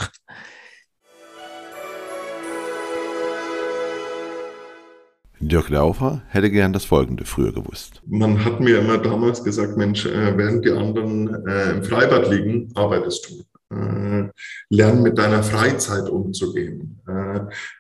Dirk 5.41 5.69
Laufer 5.69 6.23
hätte 6.29 6.51
gern 6.51 6.73
das 6.73 6.85
Folgende 6.85 7.25
früher 7.25 7.53
gewusst. 7.53 8.03
Man 8.07 8.45
hat 8.45 8.61
mir 8.61 8.81
immer 8.81 8.99
damals 8.99 9.43
gesagt, 9.45 9.77
Mensch, 9.77 10.05
äh, 10.05 10.37
während 10.37 10.65
die 10.65 10.71
anderen 10.71 11.47
äh, 11.47 11.71
im 11.71 11.85
Freibad 11.85 12.29
liegen, 12.31 12.71
arbeitest 12.75 13.31
du. 13.31 13.45
Äh, 13.75 14.31
lernen 14.71 15.03
mit 15.03 15.19
deiner 15.19 15.43
Freizeit 15.43 16.09
umzugehen. 16.09 17.01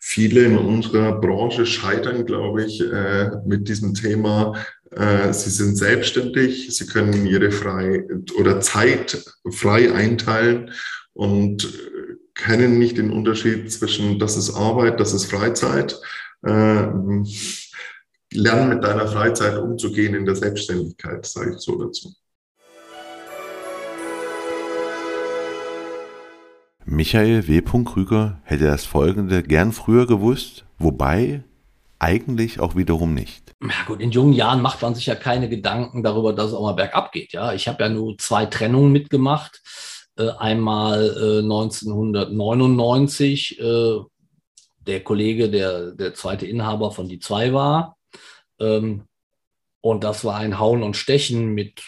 Viele 0.00 0.44
in 0.44 0.58
unserer 0.58 1.20
Branche 1.20 1.66
scheitern, 1.66 2.24
glaube 2.24 2.64
ich, 2.64 2.82
mit 3.44 3.68
diesem 3.68 3.94
Thema. 3.94 4.54
Sie 5.30 5.50
sind 5.50 5.76
selbstständig, 5.76 6.74
sie 6.74 6.86
können 6.86 7.26
ihre 7.26 7.50
frei 7.50 8.06
oder 8.38 8.60
Zeit 8.60 9.22
frei 9.50 9.92
einteilen 9.92 10.70
und 11.12 11.68
kennen 12.34 12.78
nicht 12.78 12.96
den 12.96 13.10
Unterschied 13.10 13.70
zwischen 13.70 14.18
das 14.18 14.36
ist 14.36 14.54
Arbeit, 14.54 14.98
das 15.00 15.12
ist 15.12 15.26
Freizeit 15.26 16.00
lernen 16.42 17.26
mit 18.68 18.84
deiner 18.84 19.08
Freizeit 19.08 19.58
umzugehen 19.58 20.14
in 20.14 20.24
der 20.24 20.36
Selbstständigkeit, 20.36 21.26
sage 21.26 21.54
ich 21.54 21.58
so 21.58 21.82
dazu. 21.82 22.12
Michael 26.84 27.48
W. 27.48 27.62
Krüger 27.84 28.40
hätte 28.44 28.64
das 28.64 28.86
folgende 28.86 29.42
gern 29.42 29.72
früher 29.72 30.06
gewusst, 30.06 30.64
wobei 30.78 31.42
eigentlich 31.98 32.60
auch 32.60 32.76
wiederum 32.76 33.12
nicht. 33.12 33.54
Ja 33.60 33.84
gut, 33.86 34.00
in 34.00 34.10
jungen 34.10 34.32
Jahren 34.32 34.62
macht 34.62 34.80
man 34.82 34.94
sich 34.94 35.04
ja 35.06 35.14
keine 35.14 35.48
Gedanken 35.48 36.02
darüber, 36.02 36.32
dass 36.32 36.48
es 36.48 36.54
auch 36.54 36.62
mal 36.62 36.72
bergab 36.72 37.12
geht. 37.12 37.32
Ja, 37.32 37.52
ich 37.52 37.68
habe 37.68 37.82
ja 37.82 37.90
nur 37.90 38.18
zwei 38.18 38.46
Trennungen 38.46 38.92
mitgemacht. 38.92 39.62
Äh, 40.16 40.30
einmal 40.38 41.14
äh, 41.16 41.42
1999, 41.42 43.60
äh, 43.60 43.98
der 44.88 45.04
Kollege, 45.04 45.50
der 45.50 45.92
der 45.92 46.14
zweite 46.14 46.46
Inhaber 46.46 46.90
von 46.90 47.08
die 47.08 47.20
zwei 47.20 47.52
war. 47.52 47.96
Ähm, 48.58 49.04
und 49.80 50.02
das 50.02 50.24
war 50.24 50.36
ein 50.36 50.58
Hauen 50.58 50.82
und 50.82 50.96
Stechen 50.96 51.54
mit, 51.54 51.82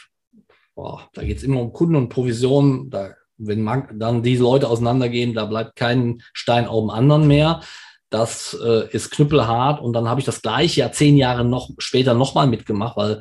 boah, 0.75 1.09
da 1.15 1.23
geht 1.23 1.39
es 1.39 1.43
immer 1.43 1.61
um 1.61 1.73
Kunden 1.73 1.97
und 1.97 2.11
Provisionen. 2.11 2.91
Da, 2.91 3.15
wenn 3.37 3.63
man, 3.63 3.99
dann 3.99 4.23
diese 4.23 4.43
Leute 4.43 4.69
auseinandergehen, 4.69 5.35
da 5.35 5.47
bleibt 5.47 5.77
kein 5.77 6.23
Stein 6.33 6.69
auf 6.69 6.83
dem 6.83 6.91
anderen 6.91 7.27
mehr. 7.27 7.63
Das 8.11 8.57
äh, 8.63 8.89
ist 8.91 9.11
knüppelhart. 9.11 9.81
Und 9.81 9.95
dann 9.95 10.09
habe 10.09 10.21
ich 10.21 10.27
das 10.27 10.43
gleiche 10.43 10.81
ja 10.81 10.93
zehn 10.93 11.17
Jahre 11.17 11.45
noch 11.45 11.71
später 11.79 12.15
nochmal 12.15 12.47
mitgemacht, 12.47 12.97
weil 12.97 13.21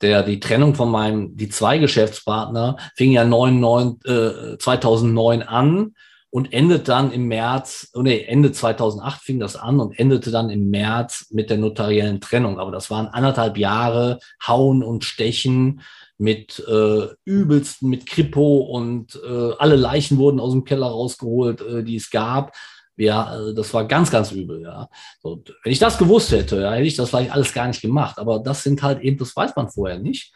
der, 0.00 0.22
die 0.22 0.40
Trennung 0.40 0.74
von 0.74 0.90
meinem, 0.90 1.36
die 1.36 1.48
zwei 1.48 1.78
Geschäftspartner 1.78 2.76
fing 2.94 3.12
ja 3.12 3.24
99, 3.24 4.04
äh, 4.10 4.58
2009 4.58 5.42
an 5.42 5.94
und 6.34 6.52
endet 6.52 6.88
dann 6.88 7.12
im 7.12 7.28
März, 7.28 7.92
oh 7.94 8.02
nee, 8.02 8.24
Ende 8.24 8.50
2008 8.50 9.22
fing 9.22 9.38
das 9.38 9.54
an 9.54 9.78
und 9.78 9.96
endete 9.96 10.32
dann 10.32 10.50
im 10.50 10.68
März 10.68 11.28
mit 11.30 11.48
der 11.48 11.58
notariellen 11.58 12.20
Trennung. 12.20 12.58
Aber 12.58 12.72
das 12.72 12.90
waren 12.90 13.06
anderthalb 13.06 13.56
Jahre 13.56 14.18
Hauen 14.44 14.82
und 14.82 15.04
Stechen 15.04 15.82
mit 16.18 16.58
äh, 16.66 17.06
übelsten, 17.24 17.88
mit 17.88 18.06
Kripo 18.06 18.62
und 18.62 19.14
äh, 19.24 19.52
alle 19.58 19.76
Leichen 19.76 20.18
wurden 20.18 20.40
aus 20.40 20.50
dem 20.50 20.64
Keller 20.64 20.88
rausgeholt, 20.88 21.60
äh, 21.60 21.84
die 21.84 21.94
es 21.94 22.10
gab. 22.10 22.52
Ja, 22.96 23.22
also 23.22 23.52
das 23.52 23.72
war 23.72 23.84
ganz, 23.86 24.10
ganz 24.10 24.32
übel, 24.32 24.60
ja. 24.60 24.88
So, 25.22 25.40
wenn 25.62 25.72
ich 25.72 25.78
das 25.78 25.98
gewusst 25.98 26.32
hätte, 26.32 26.62
ja, 26.62 26.72
hätte 26.72 26.88
ich 26.88 26.96
das 26.96 27.10
vielleicht 27.10 27.30
alles 27.30 27.54
gar 27.54 27.68
nicht 27.68 27.80
gemacht. 27.80 28.18
Aber 28.18 28.40
das 28.40 28.64
sind 28.64 28.82
halt 28.82 29.02
eben, 29.02 29.18
das 29.18 29.36
weiß 29.36 29.54
man 29.54 29.70
vorher 29.70 30.00
nicht. 30.00 30.32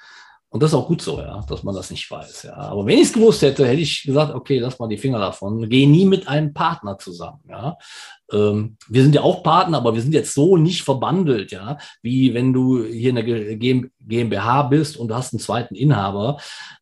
Und 0.51 0.63
das 0.63 0.71
ist 0.71 0.75
auch 0.75 0.87
gut 0.87 1.03
so, 1.03 1.19
ja, 1.21 1.45
dass 1.47 1.63
man 1.63 1.75
das 1.75 1.91
nicht 1.91 2.11
weiß. 2.11 2.45
Ja. 2.45 2.55
Aber 2.55 2.87
wenn 2.87 2.97
ich 2.97 3.09
es 3.09 3.13
gewusst 3.13 3.43
hätte, 3.43 3.67
hätte 3.67 3.83
ich 3.83 4.03
gesagt, 4.05 4.35
okay, 4.35 4.59
lass 4.59 4.79
mal 4.79 4.89
die 4.89 4.97
Finger 4.97 5.19
davon. 5.19 5.69
Geh 5.69 5.85
nie 5.85 6.07
mit 6.07 6.27
einem 6.27 6.55
Partner 6.55 6.97
zusammen. 6.97 7.41
Ja. 7.51 7.77
Ähm, 8.33 8.79
wir 8.89 9.03
sind 9.03 9.15
ja 9.15 9.21
auch 9.21 9.43
Partner, 9.43 9.77
aber 9.77 9.95
wir 9.95 10.01
sind 10.01 10.15
jetzt 10.15 10.33
so 10.33 10.57
nicht 10.57 10.85
verbandelt, 10.85 11.53
ja, 11.53 11.77
wie 12.01 12.33
wenn 12.33 12.55
du 12.55 12.83
hier 12.83 13.11
in 13.11 13.17
der 13.17 13.85
GmbH 14.01 14.63
bist 14.63 14.97
und 14.97 15.09
du 15.09 15.15
hast 15.15 15.35
einen 15.35 15.41
zweiten 15.41 15.75
Inhaber, 15.75 16.39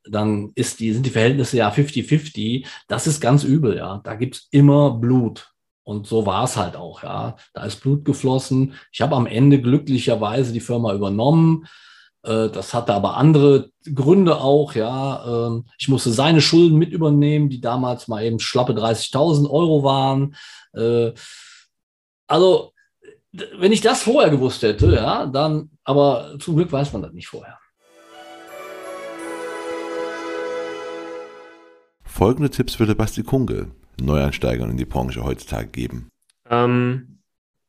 dann 0.09 0.53
ist 0.55 0.79
die, 0.79 0.93
sind 0.93 1.05
die 1.05 1.11
Verhältnisse 1.11 1.57
ja 1.57 1.69
50-50. 1.69 2.67
Das 2.87 3.09
ist 3.09 3.21
ganz 3.21 3.43
übel, 3.43 3.77
ja. 3.77 4.01
Da 4.05 4.15
gibt's 4.15 4.47
immer 4.53 4.93
Blut. 4.93 5.51
Und 5.83 6.07
so 6.07 6.25
war 6.25 6.45
es 6.45 6.57
halt 6.57 6.77
auch, 6.77 7.03
ja. 7.03 7.35
Da 7.53 7.65
ist 7.65 7.81
Blut 7.81 8.05
geflossen. 8.05 8.75
Ich 8.93 9.01
habe 9.01 9.17
am 9.17 9.27
Ende 9.27 9.61
glücklicherweise 9.61 10.53
die 10.53 10.61
Firma 10.61 10.95
übernommen 10.95 11.65
äh, 11.65 11.86
das 12.27 12.75
hatte 12.75 12.93
aber 12.93 13.17
andere 13.17 13.71
Gründe 13.95 14.41
auch, 14.41 14.75
ja. 14.75 15.47
Ähm, 15.47 15.67
ich 15.79 15.89
musste 15.89 16.11
seine 16.11 16.41
Schulden 16.41 16.77
mit 16.77 16.93
übernehmen, 16.93 17.49
die 17.49 17.61
damals 17.61 18.09
mal 18.09 18.25
eben 18.25 18.41
schlappe 18.41 18.73
30.000 18.73 19.49
Euro 19.49 19.85
waren. 19.85 20.35
Äh, 20.75 21.13
also, 22.27 22.73
wenn 23.59 23.73
ich 23.73 23.81
das 23.81 24.03
vorher 24.03 24.31
gewusst 24.31 24.63
hätte, 24.63 24.93
ja, 24.93 25.27
dann, 25.27 25.71
aber 25.85 26.37
zum 26.41 26.57
Glück 26.57 26.73
weiß 26.73 26.93
man 26.93 27.03
das 27.03 27.13
nicht 27.13 27.29
vorher. 27.29 27.59
Folgende 32.03 32.51
Tipps 32.51 32.79
würde 32.79 32.95
Basti 32.95 33.23
Kunge 33.23 33.71
Neueinsteigern 34.01 34.71
in 34.71 34.77
die 34.77 34.85
Branche 34.85 35.23
heutzutage 35.23 35.69
geben. 35.69 36.09
Ähm, 36.49 37.16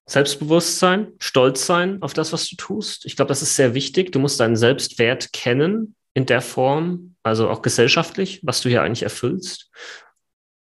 Selbstbewusstsein, 0.10 1.12
Stolz 1.20 1.66
sein 1.66 2.02
auf 2.02 2.14
das, 2.14 2.32
was 2.32 2.50
du 2.50 2.56
tust. 2.56 3.06
Ich 3.06 3.18
glaube, 3.18 3.30
das 3.30 3.42
ist 3.42 3.58
sehr 3.58 3.74
wichtig. 3.74 4.14
Du 4.14 4.20
musst 4.20 4.40
deinen 4.40 4.56
Selbstwert 4.56 5.34
kennen 5.34 5.96
in 6.14 6.26
der 6.26 6.42
Form, 6.42 7.16
also 7.24 7.50
auch 7.50 7.62
gesellschaftlich, 7.62 8.40
was 8.44 8.62
du 8.62 8.70
hier 8.70 8.82
eigentlich 8.82 9.04
erfüllst. 9.04 9.70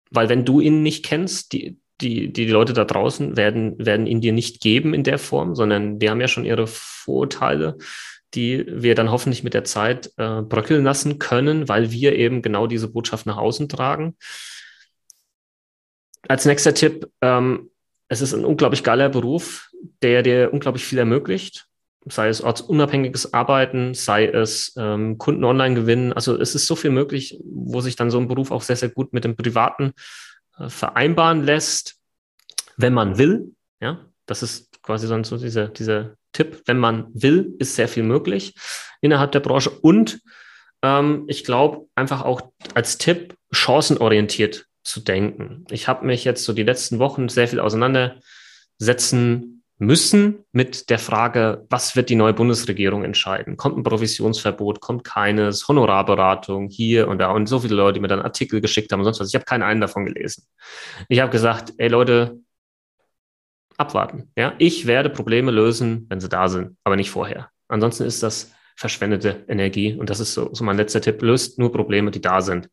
Weil 0.09 0.27
wenn 0.27 0.43
du 0.43 0.59
ihn 0.59 0.83
nicht 0.83 1.05
kennst, 1.05 1.53
die, 1.53 1.79
die, 2.01 2.33
die 2.33 2.45
Leute 2.47 2.73
da 2.73 2.83
draußen 2.83 3.37
werden, 3.37 3.83
werden 3.83 4.05
ihn 4.05 4.19
dir 4.19 4.33
nicht 4.33 4.59
geben 4.59 4.93
in 4.93 5.03
der 5.03 5.17
Form, 5.17 5.55
sondern 5.55 5.97
die 5.97 6.09
haben 6.09 6.19
ja 6.19 6.27
schon 6.27 6.45
ihre 6.45 6.67
Vorurteile, 6.67 7.77
die 8.33 8.65
wir 8.67 8.95
dann 8.95 9.11
hoffentlich 9.11 9.43
mit 9.43 9.53
der 9.53 9.63
Zeit 9.63 10.11
äh, 10.17 10.41
bröckeln 10.41 10.83
lassen 10.83 11.19
können, 11.19 11.69
weil 11.69 11.91
wir 11.91 12.15
eben 12.15 12.41
genau 12.41 12.67
diese 12.67 12.89
Botschaft 12.89 13.25
nach 13.25 13.37
außen 13.37 13.69
tragen. 13.69 14.17
Als 16.27 16.45
nächster 16.45 16.73
Tipp, 16.73 17.09
ähm, 17.21 17.70
es 18.11 18.19
ist 18.19 18.33
ein 18.33 18.43
unglaublich 18.43 18.83
geiler 18.83 19.07
Beruf, 19.07 19.71
der 20.01 20.21
dir 20.21 20.49
unglaublich 20.51 20.83
viel 20.83 20.99
ermöglicht. 20.99 21.67
Sei 22.07 22.27
es 22.27 22.41
ortsunabhängiges 22.41 23.33
Arbeiten, 23.33 23.93
sei 23.93 24.25
es 24.25 24.73
ähm, 24.77 25.17
Kunden 25.17 25.45
online 25.45 25.75
gewinnen. 25.75 26.11
Also 26.11 26.37
es 26.37 26.53
ist 26.53 26.67
so 26.67 26.75
viel 26.75 26.91
möglich, 26.91 27.39
wo 27.45 27.79
sich 27.79 27.95
dann 27.95 28.11
so 28.11 28.19
ein 28.19 28.27
Beruf 28.27 28.51
auch 28.51 28.63
sehr, 28.63 28.75
sehr 28.75 28.89
gut 28.89 29.13
mit 29.13 29.23
dem 29.23 29.37
Privaten 29.37 29.93
äh, 30.57 30.67
vereinbaren 30.67 31.43
lässt, 31.43 31.99
wenn 32.75 32.93
man 32.93 33.17
will. 33.17 33.53
Ja, 33.79 34.05
das 34.25 34.43
ist 34.43 34.81
quasi 34.81 35.07
so 35.07 35.37
dieser, 35.37 35.69
dieser 35.69 36.15
Tipp. 36.33 36.63
Wenn 36.65 36.79
man 36.79 37.07
will, 37.13 37.55
ist 37.59 37.77
sehr 37.77 37.87
viel 37.87 38.03
möglich 38.03 38.55
innerhalb 38.99 39.31
der 39.31 39.39
Branche. 39.39 39.69
Und 39.69 40.19
ähm, 40.81 41.23
ich 41.27 41.45
glaube 41.45 41.87
einfach 41.95 42.23
auch 42.23 42.41
als 42.73 42.97
Tipp 42.97 43.37
chancenorientiert 43.53 44.67
zu 44.83 44.99
denken. 44.99 45.65
Ich 45.69 45.87
habe 45.87 46.05
mich 46.05 46.23
jetzt 46.23 46.43
so 46.43 46.53
die 46.53 46.63
letzten 46.63 46.99
Wochen 46.99 47.29
sehr 47.29 47.47
viel 47.47 47.59
auseinandersetzen 47.59 49.61
müssen 49.81 50.45
mit 50.51 50.91
der 50.91 50.99
Frage, 50.99 51.65
was 51.69 51.95
wird 51.95 52.09
die 52.09 52.15
neue 52.15 52.33
Bundesregierung 52.33 53.03
entscheiden? 53.03 53.57
Kommt 53.57 53.77
ein 53.77 53.83
Provisionsverbot, 53.83 54.79
kommt 54.79 55.03
keines, 55.03 55.67
Honorarberatung 55.67 56.69
hier 56.69 57.07
und 57.07 57.17
da 57.17 57.31
und 57.31 57.47
so 57.47 57.59
viele 57.59 57.75
Leute, 57.75 57.95
die 57.95 57.99
mir 57.99 58.07
dann 58.07 58.21
Artikel 58.21 58.61
geschickt 58.61 58.91
haben 58.91 58.99
und 58.99 59.05
sonst 59.05 59.19
was. 59.19 59.29
Ich 59.29 59.35
habe 59.35 59.45
keinen 59.45 59.63
einen 59.63 59.81
davon 59.81 60.05
gelesen. 60.05 60.45
Ich 61.09 61.19
habe 61.19 61.31
gesagt, 61.31 61.73
ey 61.77 61.87
Leute, 61.87 62.39
abwarten. 63.75 64.31
Ja, 64.37 64.53
ich 64.59 64.85
werde 64.85 65.09
Probleme 65.09 65.49
lösen, 65.49 66.05
wenn 66.09 66.19
sie 66.19 66.29
da 66.29 66.47
sind, 66.47 66.77
aber 66.83 66.95
nicht 66.95 67.09
vorher. 67.09 67.49
Ansonsten 67.67 68.03
ist 68.03 68.21
das 68.21 68.53
verschwendete 68.75 69.45
Energie 69.47 69.95
und 69.95 70.11
das 70.11 70.19
ist 70.19 70.35
so, 70.35 70.53
so 70.53 70.63
mein 70.63 70.77
letzter 70.77 71.01
Tipp. 71.01 71.23
Löst 71.23 71.57
nur 71.57 71.71
Probleme, 71.71 72.11
die 72.11 72.21
da 72.21 72.41
sind 72.41 72.69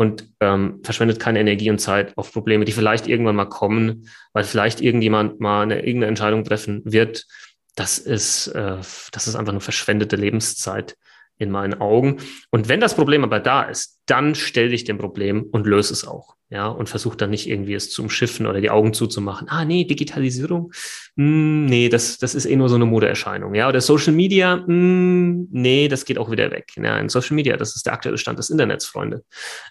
und 0.00 0.32
ähm, 0.40 0.80
verschwendet 0.82 1.20
keine 1.20 1.40
Energie 1.40 1.68
und 1.68 1.78
Zeit 1.78 2.16
auf 2.16 2.32
Probleme, 2.32 2.64
die 2.64 2.72
vielleicht 2.72 3.06
irgendwann 3.06 3.36
mal 3.36 3.44
kommen, 3.44 4.08
weil 4.32 4.44
vielleicht 4.44 4.80
irgendjemand 4.80 5.40
mal 5.40 5.60
eine 5.60 5.80
irgendeine 5.80 6.06
Entscheidung 6.06 6.42
treffen 6.42 6.80
wird. 6.86 7.26
Das 7.74 7.98
ist, 7.98 8.46
äh, 8.46 8.78
das 9.12 9.26
ist 9.28 9.34
einfach 9.34 9.52
eine 9.52 9.60
verschwendete 9.60 10.16
Lebenszeit 10.16 10.96
in 11.40 11.50
meinen 11.50 11.80
Augen. 11.80 12.18
Und 12.50 12.68
wenn 12.68 12.80
das 12.80 12.94
Problem 12.94 13.24
aber 13.24 13.40
da 13.40 13.62
ist, 13.62 13.98
dann 14.06 14.34
stell 14.34 14.68
dich 14.68 14.84
dem 14.84 14.98
Problem 14.98 15.46
und 15.50 15.66
löse 15.66 15.92
es 15.92 16.06
auch. 16.06 16.36
Ja, 16.52 16.66
und 16.66 16.88
versuch 16.88 17.14
dann 17.14 17.30
nicht 17.30 17.48
irgendwie 17.48 17.74
es 17.74 17.92
zu 17.92 18.02
umschiffen 18.02 18.44
oder 18.44 18.60
die 18.60 18.70
Augen 18.70 18.92
zuzumachen. 18.92 19.48
Ah, 19.48 19.64
nee, 19.64 19.84
Digitalisierung, 19.84 20.72
mm, 21.14 21.66
nee, 21.66 21.88
das, 21.88 22.18
das 22.18 22.34
ist 22.34 22.44
eh 22.44 22.56
nur 22.56 22.68
so 22.68 22.74
eine 22.74 22.86
Modeerscheinung. 22.86 23.54
Ja, 23.54 23.68
oder 23.68 23.80
Social 23.80 24.12
Media, 24.12 24.56
mm, 24.56 25.46
nee, 25.52 25.86
das 25.86 26.04
geht 26.04 26.18
auch 26.18 26.28
wieder 26.28 26.50
weg. 26.50 26.72
Ja, 26.76 26.98
in 26.98 27.08
Social 27.08 27.36
Media, 27.36 27.56
das 27.56 27.76
ist 27.76 27.86
der 27.86 27.92
aktuelle 27.92 28.18
Stand 28.18 28.40
des 28.40 28.50
Internets, 28.50 28.84
Freunde. 28.84 29.22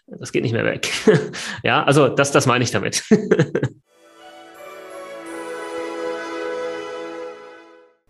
Das 0.07 0.31
geht 0.31 0.43
nicht 0.43 0.53
mehr 0.53 0.63
weg. 0.63 0.89
ja, 1.63 1.83
also 1.83 2.07
das, 2.07 2.31
das 2.31 2.45
meine 2.45 2.63
ich 2.63 2.71
damit. 2.71 3.03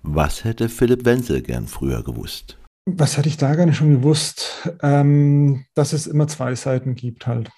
Was 0.04 0.44
hätte 0.44 0.70
Philipp 0.70 1.06
Wenzel 1.06 1.42
gern 1.42 1.68
früher 1.68 2.04
gewusst? 2.04 2.59
Was 2.98 3.18
hätte 3.18 3.30
ich 3.30 3.38
da 3.38 3.56
gar 3.56 3.66
nicht 3.66 3.78
schon 3.78 3.92
gewusst? 3.92 4.70
Ähm, 4.82 5.66
dass 5.74 5.94
es 5.94 6.08
immer 6.08 6.28
zwei 6.28 6.56
Seiten 6.56 6.96
gibt 6.96 7.28
halt. 7.28 7.50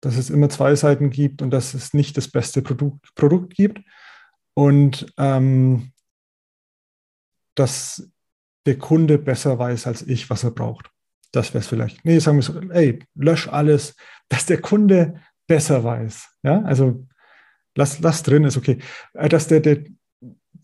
Dass 0.00 0.16
es 0.16 0.30
immer 0.30 0.48
zwei 0.48 0.74
Seiten 0.74 1.10
gibt 1.10 1.42
und 1.42 1.50
dass 1.50 1.74
es 1.74 1.94
nicht 1.94 2.16
das 2.16 2.28
beste 2.28 2.62
Produkt, 2.62 3.14
Produkt 3.14 3.54
gibt. 3.54 3.80
Und 4.54 5.12
ähm, 5.18 5.92
dass 7.54 8.10
der 8.66 8.78
Kunde 8.78 9.18
besser 9.18 9.58
weiß 9.58 9.86
als 9.86 10.02
ich, 10.02 10.28
was 10.30 10.44
er 10.44 10.50
braucht. 10.50 10.90
Das 11.32 11.54
wäre 11.54 11.58
es 11.58 11.68
vielleicht. 11.68 12.04
Nee, 12.04 12.18
sagen 12.18 12.38
wir 12.38 12.42
so, 12.42 12.60
ey, 12.70 12.98
lösch 13.14 13.48
alles, 13.48 13.96
dass 14.28 14.46
der 14.46 14.60
Kunde 14.60 15.20
besser 15.46 15.84
weiß. 15.84 16.28
Ja, 16.42 16.62
also 16.62 17.06
lass, 17.74 18.00
lass 18.00 18.22
drin, 18.22 18.44
ist 18.44 18.56
okay. 18.56 18.78
Äh, 19.14 19.28
dass 19.28 19.48
der, 19.48 19.60
der, 19.60 19.84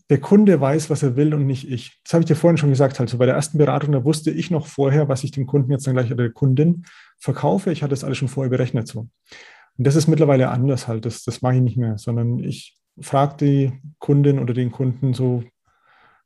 der 0.09 0.19
Kunde 0.19 0.59
weiß, 0.59 0.89
was 0.89 1.03
er 1.03 1.15
will 1.15 1.33
und 1.33 1.45
nicht 1.45 1.69
ich. 1.69 1.99
Das 2.03 2.13
habe 2.13 2.23
ich 2.23 2.27
dir 2.27 2.35
vorhin 2.35 2.57
schon 2.57 2.69
gesagt. 2.69 2.99
Also 2.99 3.17
bei 3.17 3.25
der 3.25 3.35
ersten 3.35 3.57
Beratung, 3.57 3.93
da 3.93 4.03
wusste 4.03 4.31
ich 4.31 4.51
noch 4.51 4.67
vorher, 4.67 5.07
was 5.07 5.23
ich 5.23 5.31
dem 5.31 5.45
Kunden 5.45 5.71
jetzt 5.71 5.87
dann 5.87 5.93
gleich 5.93 6.11
oder 6.11 6.23
der 6.23 6.33
Kundin 6.33 6.85
verkaufe. 7.17 7.71
Ich 7.71 7.83
hatte 7.83 7.91
das 7.91 8.03
alles 8.03 8.17
schon 8.17 8.27
vorher 8.27 8.49
berechnet 8.49 8.87
so. 8.87 9.07
Und 9.77 9.87
das 9.87 9.95
ist 9.95 10.07
mittlerweile 10.07 10.49
anders 10.49 10.87
halt. 10.87 11.05
Das, 11.05 11.23
das 11.23 11.41
mache 11.41 11.55
ich 11.55 11.61
nicht 11.61 11.77
mehr, 11.77 11.97
sondern 11.97 12.39
ich 12.39 12.77
frage 12.99 13.37
die 13.37 13.71
Kundin 13.99 14.39
oder 14.39 14.53
den 14.53 14.71
Kunden 14.71 15.13
so, 15.13 15.43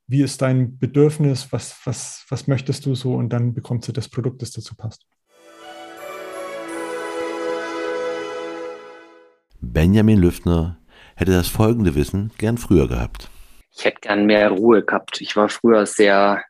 wie 0.08 0.22
ist 0.22 0.42
dein 0.42 0.78
Bedürfnis, 0.78 1.52
was, 1.52 1.80
was, 1.86 2.26
was 2.30 2.48
möchtest 2.48 2.86
du 2.86 2.96
so 2.96 3.16
und 3.16 3.30
dann 3.30 3.54
bekommt 3.54 3.86
sie 3.86 3.94
das 3.94 4.10
Produkt, 4.10 4.42
das 4.42 4.52
dazu 4.52 4.76
passt. 4.76 5.06
Benjamin 9.60 10.20
Lüftner 10.20 10.78
hätte 11.16 11.32
das 11.32 11.48
folgende 11.48 11.96
Wissen 11.96 12.32
gern 12.38 12.58
früher 12.58 12.88
gehabt. 12.88 13.30
Ich 13.78 13.86
hätte 13.86 14.02
gern 14.02 14.26
mehr 14.26 14.50
Ruhe 14.50 14.84
gehabt. 14.84 15.22
Ich 15.22 15.36
war 15.36 15.50
früher 15.50 15.86
sehr 15.86 16.44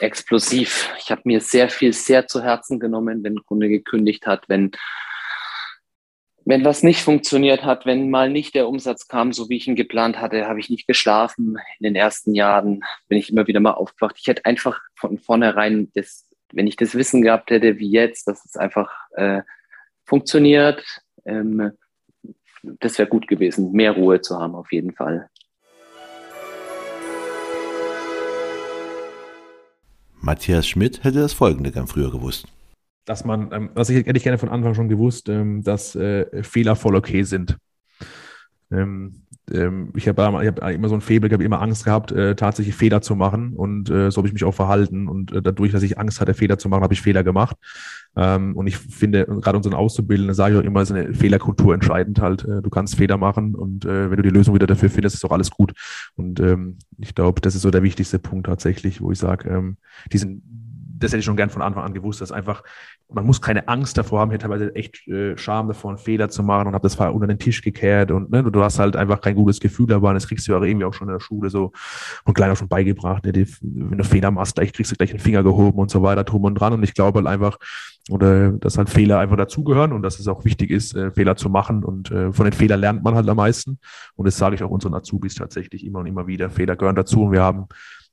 explosiv. 0.00 0.90
Ich 0.98 1.10
habe 1.10 1.22
mir 1.24 1.40
sehr 1.40 1.68
viel 1.68 1.92
sehr 1.92 2.26
zu 2.26 2.42
Herzen 2.42 2.80
genommen, 2.80 3.22
wenn 3.22 3.36
ein 3.36 3.44
Kunde 3.44 3.68
gekündigt 3.68 4.26
hat, 4.26 4.48
wenn 4.48 4.72
wenn 6.44 6.64
was 6.64 6.82
nicht 6.82 7.02
funktioniert 7.02 7.62
hat, 7.62 7.86
wenn 7.86 8.10
mal 8.10 8.28
nicht 8.28 8.56
der 8.56 8.66
Umsatz 8.66 9.06
kam, 9.06 9.32
so 9.32 9.48
wie 9.48 9.58
ich 9.58 9.68
ihn 9.68 9.76
geplant 9.76 10.18
hatte, 10.18 10.48
habe 10.48 10.58
ich 10.58 10.70
nicht 10.70 10.88
geschlafen. 10.88 11.56
In 11.78 11.84
den 11.84 11.94
ersten 11.94 12.34
Jahren 12.34 12.82
bin 13.06 13.18
ich 13.18 13.30
immer 13.30 13.46
wieder 13.46 13.60
mal 13.60 13.72
aufgewacht. 13.72 14.16
Ich 14.18 14.26
hätte 14.26 14.44
einfach 14.44 14.80
von 14.96 15.18
vornherein, 15.18 15.92
das, 15.94 16.28
wenn 16.52 16.66
ich 16.66 16.74
das 16.74 16.96
Wissen 16.96 17.22
gehabt 17.22 17.50
hätte, 17.50 17.78
wie 17.78 17.90
jetzt, 17.90 18.26
dass 18.26 18.44
es 18.44 18.56
einfach 18.56 18.90
äh, 19.12 19.42
funktioniert, 20.04 20.84
ähm, 21.24 21.72
das 22.62 22.98
wäre 22.98 23.08
gut 23.08 23.28
gewesen, 23.28 23.72
mehr 23.72 23.92
Ruhe 23.92 24.20
zu 24.20 24.38
haben 24.38 24.54
auf 24.54 24.72
jeden 24.72 24.92
Fall. 24.92 25.28
Matthias 30.22 30.66
Schmidt 30.66 31.04
hätte 31.04 31.20
das 31.20 31.34
Folgende 31.34 31.70
gern 31.70 31.86
früher 31.86 32.10
gewusst 32.10 32.46
dass 33.04 33.24
man, 33.24 33.50
ähm, 33.52 33.70
was 33.74 33.90
ich 33.90 34.06
hätte 34.06 34.16
ich 34.16 34.22
gerne 34.22 34.38
von 34.38 34.48
Anfang 34.48 34.74
schon 34.74 34.88
gewusst, 34.88 35.28
ähm, 35.28 35.62
dass 35.62 35.94
äh, 35.96 36.42
Fehler 36.42 36.76
voll 36.76 36.94
okay 36.96 37.22
sind. 37.24 37.56
Ähm, 38.72 39.22
ähm, 39.50 39.92
ich 39.96 40.08
habe 40.08 40.22
hab 40.22 40.70
immer 40.70 40.88
so 40.88 40.94
ein 40.94 41.00
Febel, 41.00 41.28
ich 41.28 41.34
habe 41.34 41.44
immer 41.44 41.60
Angst 41.60 41.84
gehabt, 41.84 42.12
äh, 42.12 42.36
tatsächlich 42.36 42.74
Fehler 42.74 43.02
zu 43.02 43.16
machen 43.16 43.54
und 43.54 43.90
äh, 43.90 44.10
so 44.10 44.18
habe 44.18 44.28
ich 44.28 44.32
mich 44.32 44.44
auch 44.44 44.54
verhalten 44.54 45.08
und 45.08 45.32
äh, 45.32 45.42
dadurch, 45.42 45.72
dass 45.72 45.82
ich 45.82 45.98
Angst 45.98 46.20
hatte, 46.20 46.34
Fehler 46.34 46.58
zu 46.58 46.68
machen, 46.68 46.82
habe 46.82 46.94
ich 46.94 47.02
Fehler 47.02 47.24
gemacht. 47.24 47.56
Ähm, 48.14 48.56
und 48.56 48.66
ich 48.66 48.76
finde, 48.76 49.24
gerade 49.26 49.56
unseren 49.56 49.74
Auszubildenden 49.74 50.34
sage 50.34 50.54
ich 50.54 50.60
auch 50.60 50.64
immer, 50.64 50.82
ist 50.82 50.92
eine 50.92 51.12
Fehlerkultur 51.14 51.74
entscheidend 51.74 52.20
halt. 52.20 52.44
Äh, 52.44 52.62
du 52.62 52.70
kannst 52.70 52.96
Fehler 52.96 53.16
machen 53.16 53.54
und 53.54 53.84
äh, 53.84 54.10
wenn 54.10 54.16
du 54.16 54.22
die 54.22 54.30
Lösung 54.30 54.54
wieder 54.54 54.66
dafür 54.66 54.90
findest, 54.90 55.14
ist 55.14 55.24
doch 55.24 55.32
alles 55.32 55.50
gut. 55.50 55.72
Und 56.14 56.38
ähm, 56.40 56.78
ich 56.98 57.14
glaube, 57.14 57.40
das 57.40 57.54
ist 57.54 57.62
so 57.62 57.70
der 57.70 57.82
wichtigste 57.82 58.18
Punkt 58.18 58.46
tatsächlich, 58.46 59.00
wo 59.00 59.10
ich 59.10 59.18
sage, 59.18 59.48
ähm, 59.48 59.76
diesen 60.12 60.61
das 61.02 61.12
hätte 61.12 61.20
ich 61.20 61.24
schon 61.24 61.36
gern 61.36 61.50
von 61.50 61.62
Anfang 61.62 61.84
an 61.84 61.94
gewusst, 61.94 62.20
dass 62.20 62.32
einfach 62.32 62.62
man 63.14 63.26
muss 63.26 63.40
keine 63.40 63.68
Angst 63.68 63.98
davor 63.98 64.20
haben, 64.20 64.30
ich 64.30 64.34
hatte 64.34 64.48
teilweise 64.48 64.74
echt 64.74 65.06
äh, 65.08 65.36
Scham 65.36 65.68
davor, 65.68 65.90
einen 65.90 65.98
Fehler 65.98 66.28
zu 66.28 66.42
machen 66.42 66.68
und 66.68 66.74
habe 66.74 66.82
das 66.82 66.96
unter 66.96 67.26
den 67.26 67.38
Tisch 67.38 67.62
gekehrt 67.62 68.10
und 68.10 68.30
ne, 68.30 68.42
du 68.42 68.62
hast 68.62 68.78
halt 68.78 68.96
einfach 68.96 69.20
kein 69.20 69.34
gutes 69.34 69.60
Gefühl 69.60 69.86
dabei 69.86 70.08
und 70.08 70.14
das 70.14 70.26
kriegst 70.26 70.46
du 70.48 70.52
ja 70.52 70.62
irgendwie 70.62 70.84
auch 70.84 70.94
schon 70.94 71.08
in 71.08 71.14
der 71.14 71.20
Schule 71.20 71.50
so 71.50 71.72
und 72.24 72.34
kleiner 72.34 72.56
schon 72.56 72.68
beigebracht, 72.68 73.24
ne, 73.24 73.32
die, 73.32 73.46
wenn 73.60 73.98
du 73.98 74.04
Fehler 74.04 74.30
machst, 74.30 74.56
gleich 74.56 74.72
kriegst 74.72 74.92
du 74.92 74.96
gleich 74.96 75.10
einen 75.10 75.20
Finger 75.20 75.42
gehoben 75.42 75.78
und 75.78 75.90
so 75.90 76.02
weiter, 76.02 76.24
drum 76.24 76.44
und 76.44 76.54
dran 76.54 76.72
und 76.72 76.82
ich 76.82 76.94
glaube 76.94 77.18
halt 77.18 77.26
einfach, 77.26 77.58
oder 78.10 78.52
dass 78.52 78.78
halt 78.78 78.90
Fehler 78.90 79.18
einfach 79.18 79.36
dazugehören 79.36 79.92
und 79.92 80.02
dass 80.02 80.18
es 80.18 80.28
auch 80.28 80.44
wichtig 80.44 80.70
ist, 80.70 80.94
äh, 80.96 81.10
Fehler 81.10 81.36
zu 81.36 81.48
machen 81.50 81.84
und 81.84 82.10
äh, 82.10 82.32
von 82.32 82.44
den 82.44 82.52
Fehlern 82.52 82.80
lernt 82.80 83.02
man 83.02 83.14
halt 83.14 83.28
am 83.28 83.36
meisten 83.36 83.78
und 84.14 84.26
das 84.26 84.36
sage 84.36 84.54
ich 84.54 84.62
auch 84.62 84.70
unseren 84.70 84.94
Azubis 84.94 85.34
tatsächlich 85.34 85.84
immer 85.84 86.00
und 86.00 86.06
immer 86.06 86.26
wieder, 86.26 86.50
Fehler 86.50 86.76
gehören 86.76 86.96
dazu 86.96 87.24
und 87.24 87.32
wir 87.32 87.42
haben 87.42 87.66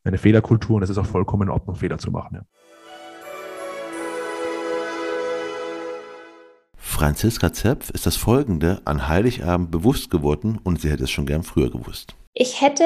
eine 0.03 0.17
Fehlerkultur 0.17 0.77
und 0.77 0.83
es 0.83 0.89
ist 0.89 0.97
auch 0.97 1.05
vollkommen 1.05 1.43
in 1.43 1.49
Ordnung, 1.49 1.75
Fehler 1.75 1.97
zu 1.97 2.11
machen. 2.11 2.35
Ja. 2.35 2.58
Franziska 6.99 7.53
Zepf 7.53 7.91
ist 7.91 8.05
das 8.05 8.17
Folgende 8.17 8.81
an 8.83 9.07
Heiligabend 9.07 9.71
bewusst 9.71 10.09
geworden 10.09 10.59
und 10.65 10.81
sie 10.81 10.91
hätte 10.91 11.05
es 11.05 11.09
schon 11.09 11.25
gern 11.25 11.43
früher 11.43 11.71
gewusst. 11.71 12.13
Ich 12.33 12.59
hätte 12.59 12.83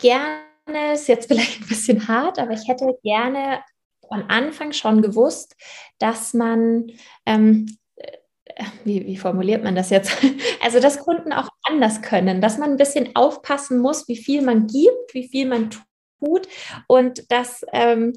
gerne, 0.00 0.92
ist 0.92 1.08
jetzt 1.08 1.28
vielleicht 1.28 1.62
ein 1.62 1.68
bisschen 1.68 2.06
hart, 2.06 2.38
aber 2.38 2.50
ich 2.50 2.68
hätte 2.68 2.84
gerne 3.02 3.60
von 4.06 4.24
Anfang 4.28 4.74
schon 4.74 5.00
gewusst, 5.00 5.56
dass 5.98 6.34
man, 6.34 6.88
ähm, 7.24 7.64
äh, 7.96 8.64
wie, 8.84 9.06
wie 9.06 9.16
formuliert 9.16 9.64
man 9.64 9.74
das 9.74 9.88
jetzt? 9.88 10.14
Also, 10.62 10.78
dass 10.80 10.98
Kunden 10.98 11.32
auch 11.32 11.48
anders 11.62 12.02
können, 12.02 12.42
dass 12.42 12.58
man 12.58 12.72
ein 12.72 12.76
bisschen 12.76 13.16
aufpassen 13.16 13.78
muss, 13.78 14.08
wie 14.08 14.16
viel 14.16 14.42
man 14.42 14.66
gibt, 14.66 15.12
wie 15.12 15.28
viel 15.28 15.46
man 15.46 15.70
tut 16.18 16.48
und 16.86 17.30
dass 17.30 17.64
ähm, 17.72 18.14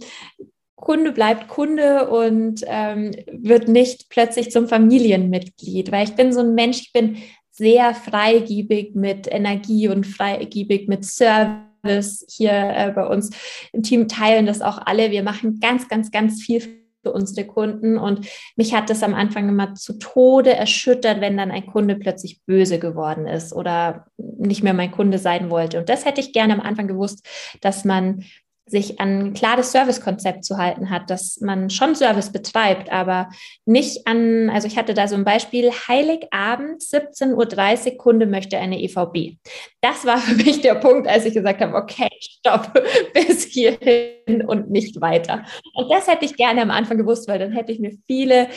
Kunde 0.77 1.11
bleibt 1.11 1.47
Kunde 1.47 2.07
und 2.07 2.63
ähm, 2.67 3.11
wird 3.31 3.67
nicht 3.67 4.09
plötzlich 4.09 4.51
zum 4.51 4.67
Familienmitglied, 4.67 5.91
weil 5.91 6.05
ich 6.05 6.15
bin 6.15 6.31
so 6.31 6.39
ein 6.39 6.53
Mensch, 6.53 6.79
ich 6.81 6.93
bin 6.93 7.17
sehr 7.49 7.95
freigiebig 7.95 8.93
mit 8.93 9.27
Energie 9.29 9.89
und 9.89 10.05
freigiebig 10.05 10.87
mit 10.87 11.03
Service. 11.03 12.23
Hier 12.29 12.51
äh, 12.51 12.91
bei 12.95 13.07
uns 13.07 13.31
im 13.73 13.81
Team 13.81 14.07
teilen 14.07 14.45
das 14.45 14.61
auch 14.61 14.77
alle. 14.85 15.09
Wir 15.09 15.23
machen 15.23 15.59
ganz, 15.59 15.89
ganz, 15.89 16.11
ganz 16.11 16.43
viel 16.43 16.61
für 17.03 17.11
unsere 17.11 17.47
Kunden 17.47 17.97
und 17.97 18.27
mich 18.55 18.75
hat 18.75 18.91
das 18.91 19.01
am 19.01 19.15
Anfang 19.15 19.49
immer 19.49 19.73
zu 19.73 19.97
Tode 19.97 20.53
erschüttert, 20.53 21.21
wenn 21.21 21.37
dann 21.37 21.51
ein 21.51 21.65
Kunde 21.65 21.95
plötzlich 21.95 22.41
böse 22.45 22.77
geworden 22.77 23.25
ist 23.25 23.51
oder 23.51 24.05
nicht 24.17 24.61
mehr 24.61 24.73
mein 24.73 24.91
Kunde 24.91 25.17
sein 25.17 25.49
wollte. 25.49 25.79
Und 25.79 25.89
das 25.89 26.05
hätte 26.05 26.21
ich 26.21 26.33
gerne 26.33 26.53
am 26.53 26.61
Anfang 26.61 26.87
gewusst, 26.87 27.25
dass 27.61 27.83
man 27.83 28.23
sich 28.69 28.99
an 28.99 29.19
ein 29.19 29.33
klares 29.33 29.71
Servicekonzept 29.71 30.43
zu 30.43 30.57
halten 30.57 30.89
hat, 30.89 31.09
dass 31.09 31.39
man 31.41 31.69
schon 31.69 31.95
Service 31.95 32.31
betreibt, 32.31 32.91
aber 32.91 33.29
nicht 33.65 34.05
an, 34.07 34.49
also 34.49 34.67
ich 34.67 34.77
hatte 34.77 34.93
da 34.93 35.07
so 35.07 35.15
ein 35.15 35.23
Beispiel, 35.23 35.71
Heiligabend, 35.71 36.81
17.30 36.81 37.91
Uhr, 37.91 37.97
Kunde 37.97 38.25
möchte 38.25 38.57
eine 38.57 38.81
EVB. 38.81 39.37
Das 39.81 40.05
war 40.05 40.17
für 40.17 40.35
mich 40.35 40.61
der 40.61 40.75
Punkt, 40.75 41.07
als 41.07 41.25
ich 41.25 41.33
gesagt 41.33 41.61
habe, 41.61 41.75
okay, 41.75 42.09
stopp, 42.19 42.73
bis 43.13 43.45
hierhin 43.45 44.45
und 44.45 44.69
nicht 44.69 44.99
weiter. 44.99 45.45
Und 45.73 45.89
das 45.89 46.07
hätte 46.07 46.25
ich 46.25 46.35
gerne 46.35 46.61
am 46.61 46.71
Anfang 46.71 46.97
gewusst, 46.97 47.27
weil 47.27 47.39
dann 47.39 47.53
hätte 47.53 47.71
ich 47.71 47.79
mir 47.79 47.93
viele 48.05 48.49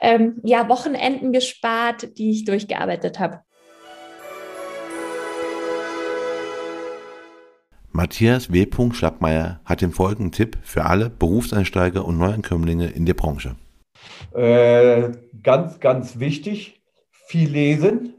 ähm, 0.00 0.40
ja, 0.44 0.68
Wochenenden 0.68 1.32
gespart, 1.32 2.18
die 2.18 2.30
ich 2.30 2.44
durchgearbeitet 2.44 3.18
habe. 3.18 3.40
Matthias 7.96 8.52
W. 8.52 8.66
Schlappmeier 8.92 9.60
hat 9.64 9.80
den 9.80 9.92
folgenden 9.92 10.32
Tipp 10.32 10.58
für 10.62 10.84
alle 10.84 11.10
Berufseinsteiger 11.10 12.04
und 12.04 12.18
Neuankömmlinge 12.18 12.88
in 12.88 13.06
der 13.06 13.14
Branche. 13.14 13.54
Äh, 14.34 15.12
ganz, 15.44 15.78
ganz 15.78 16.18
wichtig, 16.18 16.82
viel 17.12 17.48
lesen. 17.48 18.14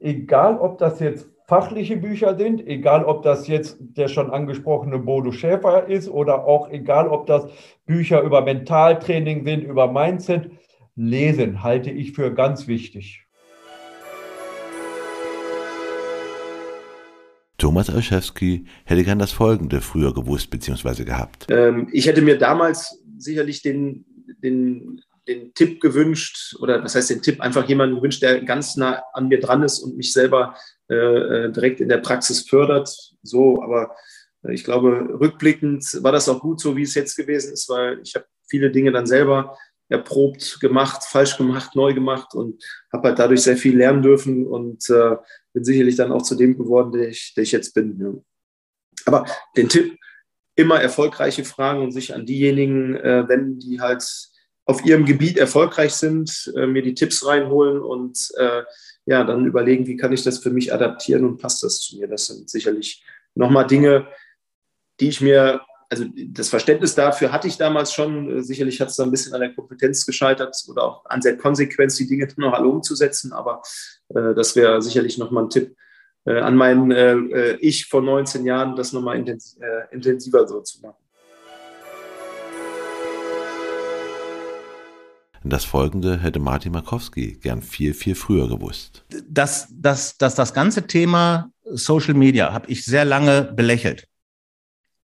Egal, 0.00 0.56
ob 0.56 0.78
das 0.78 1.00
jetzt 1.00 1.28
fachliche 1.46 1.98
Bücher 1.98 2.38
sind, 2.38 2.66
egal, 2.66 3.04
ob 3.04 3.22
das 3.22 3.46
jetzt 3.46 3.76
der 3.78 4.08
schon 4.08 4.30
angesprochene 4.30 4.98
Bodo 4.98 5.32
Schäfer 5.32 5.86
ist 5.86 6.08
oder 6.08 6.46
auch 6.46 6.70
egal, 6.70 7.06
ob 7.06 7.26
das 7.26 7.44
Bücher 7.84 8.22
über 8.22 8.40
Mentaltraining 8.40 9.44
sind, 9.44 9.64
über 9.64 9.92
Mindset. 9.92 10.50
Lesen 10.96 11.62
halte 11.62 11.90
ich 11.90 12.12
für 12.12 12.32
ganz 12.32 12.68
wichtig. 12.68 13.26
Thomas 17.60 17.90
Olszewski 17.90 18.64
hätte 18.84 19.04
gern 19.04 19.18
das 19.18 19.32
Folgende 19.32 19.80
früher 19.82 20.14
gewusst 20.14 20.50
bzw. 20.50 21.04
gehabt. 21.04 21.46
Ähm, 21.50 21.88
ich 21.92 22.06
hätte 22.06 22.22
mir 22.22 22.38
damals 22.38 22.98
sicherlich 23.18 23.60
den, 23.60 24.06
den, 24.42 25.02
den 25.28 25.52
Tipp 25.52 25.80
gewünscht, 25.80 26.56
oder 26.60 26.82
was 26.82 26.94
heißt 26.94 27.10
den 27.10 27.22
Tipp, 27.22 27.40
einfach 27.40 27.68
jemanden 27.68 27.96
gewünscht, 27.96 28.22
der 28.22 28.42
ganz 28.42 28.76
nah 28.76 29.02
an 29.12 29.28
mir 29.28 29.40
dran 29.40 29.62
ist 29.62 29.78
und 29.80 29.96
mich 29.96 30.12
selber 30.12 30.56
äh, 30.88 30.94
äh 30.94 31.52
direkt 31.52 31.80
in 31.80 31.90
der 31.90 31.98
Praxis 31.98 32.48
fördert. 32.48 32.88
So, 33.22 33.62
aber 33.62 33.94
äh, 34.42 34.54
ich 34.54 34.64
glaube, 34.64 35.18
rückblickend 35.20 35.84
war 36.02 36.12
das 36.12 36.30
auch 36.30 36.40
gut 36.40 36.60
so, 36.60 36.76
wie 36.78 36.82
es 36.82 36.94
jetzt 36.94 37.14
gewesen 37.14 37.52
ist, 37.52 37.68
weil 37.68 38.00
ich 38.02 38.14
habe 38.14 38.24
viele 38.48 38.70
Dinge 38.70 38.90
dann 38.90 39.06
selber 39.06 39.56
erprobt 39.90 40.58
gemacht, 40.60 41.04
falsch 41.04 41.36
gemacht, 41.36 41.74
neu 41.74 41.92
gemacht 41.92 42.34
und 42.34 42.64
habe 42.92 43.08
halt 43.08 43.18
dadurch 43.18 43.42
sehr 43.42 43.56
viel 43.56 43.76
lernen 43.76 44.02
dürfen 44.02 44.46
und 44.46 44.88
äh, 44.88 45.16
bin 45.52 45.64
sicherlich 45.64 45.96
dann 45.96 46.12
auch 46.12 46.22
zu 46.22 46.36
dem 46.36 46.56
geworden, 46.56 46.92
der 46.92 47.08
ich, 47.08 47.34
der 47.34 47.42
ich 47.42 47.52
jetzt 47.52 47.74
bin. 47.74 47.98
Ja. 48.00 48.12
Aber 49.06 49.26
den 49.56 49.68
Tipp, 49.68 49.98
immer 50.56 50.80
erfolgreiche 50.80 51.44
Fragen 51.44 51.82
und 51.82 51.92
sich 51.92 52.14
an 52.14 52.26
diejenigen 52.26 52.96
äh, 52.96 53.26
wenden, 53.28 53.58
die 53.58 53.80
halt 53.80 54.04
auf 54.66 54.84
ihrem 54.84 55.04
Gebiet 55.04 55.38
erfolgreich 55.38 55.94
sind, 55.94 56.52
äh, 56.56 56.66
mir 56.66 56.82
die 56.82 56.94
Tipps 56.94 57.26
reinholen 57.26 57.80
und 57.80 58.30
äh, 58.36 58.62
ja, 59.06 59.24
dann 59.24 59.46
überlegen, 59.46 59.86
wie 59.86 59.96
kann 59.96 60.12
ich 60.12 60.22
das 60.22 60.38
für 60.38 60.50
mich 60.50 60.72
adaptieren 60.72 61.24
und 61.24 61.38
passt 61.38 61.62
das 61.62 61.80
zu 61.80 61.98
mir. 61.98 62.06
Das 62.06 62.26
sind 62.26 62.48
sicherlich 62.48 63.02
nochmal 63.34 63.66
Dinge, 63.66 64.06
die 65.00 65.08
ich 65.08 65.20
mir 65.20 65.62
also 65.90 66.04
das 66.28 66.48
Verständnis 66.48 66.94
dafür 66.94 67.32
hatte 67.32 67.48
ich 67.48 67.58
damals 67.58 67.92
schon. 67.92 68.42
Sicherlich 68.42 68.80
hat 68.80 68.88
es 68.88 68.96
da 68.96 69.02
ein 69.02 69.10
bisschen 69.10 69.34
an 69.34 69.40
der 69.40 69.52
Kompetenz 69.52 70.06
gescheitert 70.06 70.56
oder 70.68 70.84
auch 70.84 71.04
an 71.06 71.20
der 71.20 71.36
Konsequenz, 71.36 71.96
die 71.96 72.06
Dinge 72.06 72.28
noch 72.36 72.52
alle 72.52 72.68
umzusetzen. 72.68 73.32
Aber 73.32 73.60
äh, 74.14 74.32
das 74.34 74.54
wäre 74.54 74.80
sicherlich 74.80 75.18
nochmal 75.18 75.44
ein 75.44 75.50
Tipp 75.50 75.76
äh, 76.26 76.38
an 76.38 76.54
mein 76.54 76.92
äh, 76.92 77.14
äh 77.14 77.56
Ich 77.60 77.86
von 77.86 78.04
19 78.04 78.46
Jahren, 78.46 78.76
das 78.76 78.92
nochmal 78.92 79.16
intens 79.16 79.58
äh, 79.60 79.92
intensiver 79.92 80.46
so 80.46 80.60
zu 80.60 80.80
machen. 80.80 80.96
Das 85.42 85.64
folgende 85.64 86.18
hätte 86.18 86.38
Martin 86.38 86.72
Markowski 86.72 87.38
gern 87.42 87.62
viel, 87.62 87.94
viel 87.94 88.14
früher 88.14 88.46
gewusst. 88.46 89.04
Das, 89.26 89.68
das, 89.72 90.18
das, 90.18 90.34
das 90.34 90.52
ganze 90.52 90.86
Thema 90.86 91.50
Social 91.64 92.14
Media 92.14 92.52
habe 92.52 92.70
ich 92.70 92.84
sehr 92.84 93.06
lange 93.06 93.44
belächelt. 93.56 94.09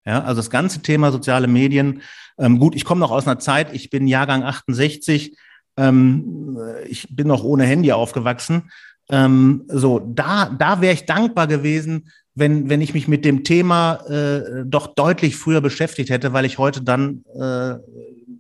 Ja, 0.07 0.23
also 0.23 0.41
das 0.41 0.51
ganze 0.51 0.83
Thema 0.83 1.13
soziale 1.13 1.47
Medien. 1.47 2.03
Ähm, 2.39 2.59
gut, 2.59 2.75
ich 2.75 2.85
komme 2.85 3.01
noch 3.01 3.11
aus 3.11 3.27
einer 3.27 3.39
Zeit, 3.39 3.73
ich 3.73 3.91
bin 3.91 4.07
Jahrgang 4.07 4.43
68, 4.43 5.37
ähm, 5.77 6.59
ich 6.87 7.15
bin 7.15 7.29
noch 7.29 7.45
ohne 7.45 7.65
Handy 7.65 7.93
aufgewachsen. 7.93 8.71
Ähm, 9.11 9.65
so, 9.69 10.01
da, 10.01 10.47
da 10.47 10.81
wäre 10.81 10.95
ich 10.95 11.07
dankbar 11.07 11.47
gewesen, 11.47 12.11
wenn, 12.35 12.69
wenn 12.69 12.81
ich 12.81 12.95
mich 12.95 13.07
mit 13.07 13.25
dem 13.25 13.45
Thema 13.45 13.97
äh, 14.09 14.65
doch 14.65 14.89
deutlich 14.89 15.37
früher 15.37 15.61
beschäftigt 15.61 16.11
hätte, 16.11 16.33
weil 16.33 16.45
ich 16.45 16.59
heute 16.59 16.83
dann 16.83 17.25
äh, 17.39 17.77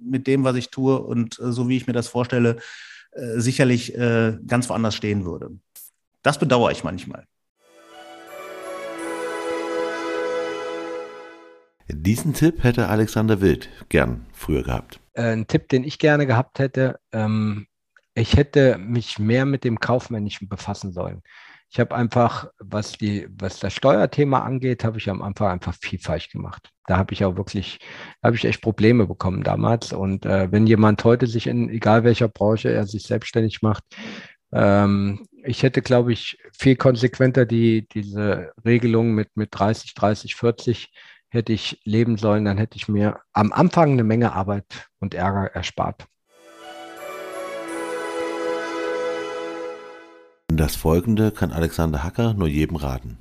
mit 0.04 0.26
dem, 0.26 0.44
was 0.44 0.56
ich 0.56 0.70
tue 0.70 0.98
und 1.00 1.38
äh, 1.38 1.52
so 1.52 1.68
wie 1.68 1.76
ich 1.76 1.86
mir 1.86 1.92
das 1.92 2.08
vorstelle, 2.08 2.56
äh, 3.12 3.38
sicherlich 3.38 3.94
äh, 3.96 4.36
ganz 4.46 4.68
woanders 4.68 4.94
stehen 4.94 5.24
würde. 5.24 5.50
Das 6.22 6.38
bedauere 6.38 6.72
ich 6.72 6.82
manchmal. 6.82 7.24
Diesen 11.88 12.32
Tipp 12.32 12.62
hätte 12.62 12.88
Alexander 12.88 13.40
Wild 13.40 13.68
gern 13.88 14.26
früher 14.32 14.62
gehabt. 14.62 15.00
Äh, 15.12 15.32
ein 15.32 15.46
Tipp, 15.46 15.68
den 15.68 15.84
ich 15.84 15.98
gerne 15.98 16.26
gehabt 16.26 16.58
hätte, 16.58 16.98
ähm, 17.12 17.66
ich 18.14 18.36
hätte 18.36 18.78
mich 18.78 19.18
mehr 19.18 19.44
mit 19.44 19.64
dem 19.64 19.80
Kaufmännischen 19.80 20.48
befassen 20.48 20.92
sollen. 20.92 21.22
Ich 21.70 21.80
habe 21.80 21.94
einfach, 21.94 22.48
was 22.60 22.92
die, 22.92 23.26
was 23.36 23.58
das 23.58 23.74
Steuerthema 23.74 24.40
angeht, 24.40 24.84
habe 24.84 24.98
ich 24.98 25.10
am 25.10 25.22
Anfang 25.22 25.48
einfach 25.48 25.74
viel 25.74 25.98
falsch 25.98 26.30
gemacht. 26.30 26.70
Da 26.86 26.96
habe 26.96 27.12
ich 27.12 27.24
auch 27.24 27.36
wirklich, 27.36 27.80
habe 28.22 28.36
ich 28.36 28.44
echt 28.44 28.62
Probleme 28.62 29.06
bekommen 29.06 29.42
damals. 29.42 29.92
Und 29.92 30.24
äh, 30.24 30.52
wenn 30.52 30.68
jemand 30.68 31.02
heute 31.02 31.26
sich 31.26 31.48
in 31.48 31.68
egal 31.68 32.04
welcher 32.04 32.28
Branche 32.28 32.70
er 32.70 32.86
sich 32.86 33.02
selbstständig 33.02 33.60
macht, 33.62 33.82
ähm, 34.52 35.26
ich 35.42 35.64
hätte, 35.64 35.82
glaube 35.82 36.12
ich, 36.12 36.38
viel 36.56 36.76
konsequenter 36.76 37.44
die, 37.44 37.88
diese 37.88 38.52
Regelung 38.64 39.12
mit, 39.12 39.36
mit 39.36 39.48
30, 39.52 39.94
30, 39.94 40.36
40 40.36 40.92
hätte 41.34 41.52
ich 41.52 41.80
leben 41.84 42.16
sollen, 42.16 42.44
dann 42.44 42.56
hätte 42.56 42.76
ich 42.76 42.88
mir 42.88 43.20
am 43.32 43.52
Anfang 43.52 43.92
eine 43.92 44.04
Menge 44.04 44.32
Arbeit 44.32 44.88
und 45.00 45.14
Ärger 45.14 45.46
erspart. 45.54 46.06
Das 50.48 50.76
folgende 50.76 51.32
kann 51.32 51.52
Alexander 51.52 52.04
Hacker 52.04 52.34
nur 52.34 52.48
jedem 52.48 52.76
raten. 52.76 53.18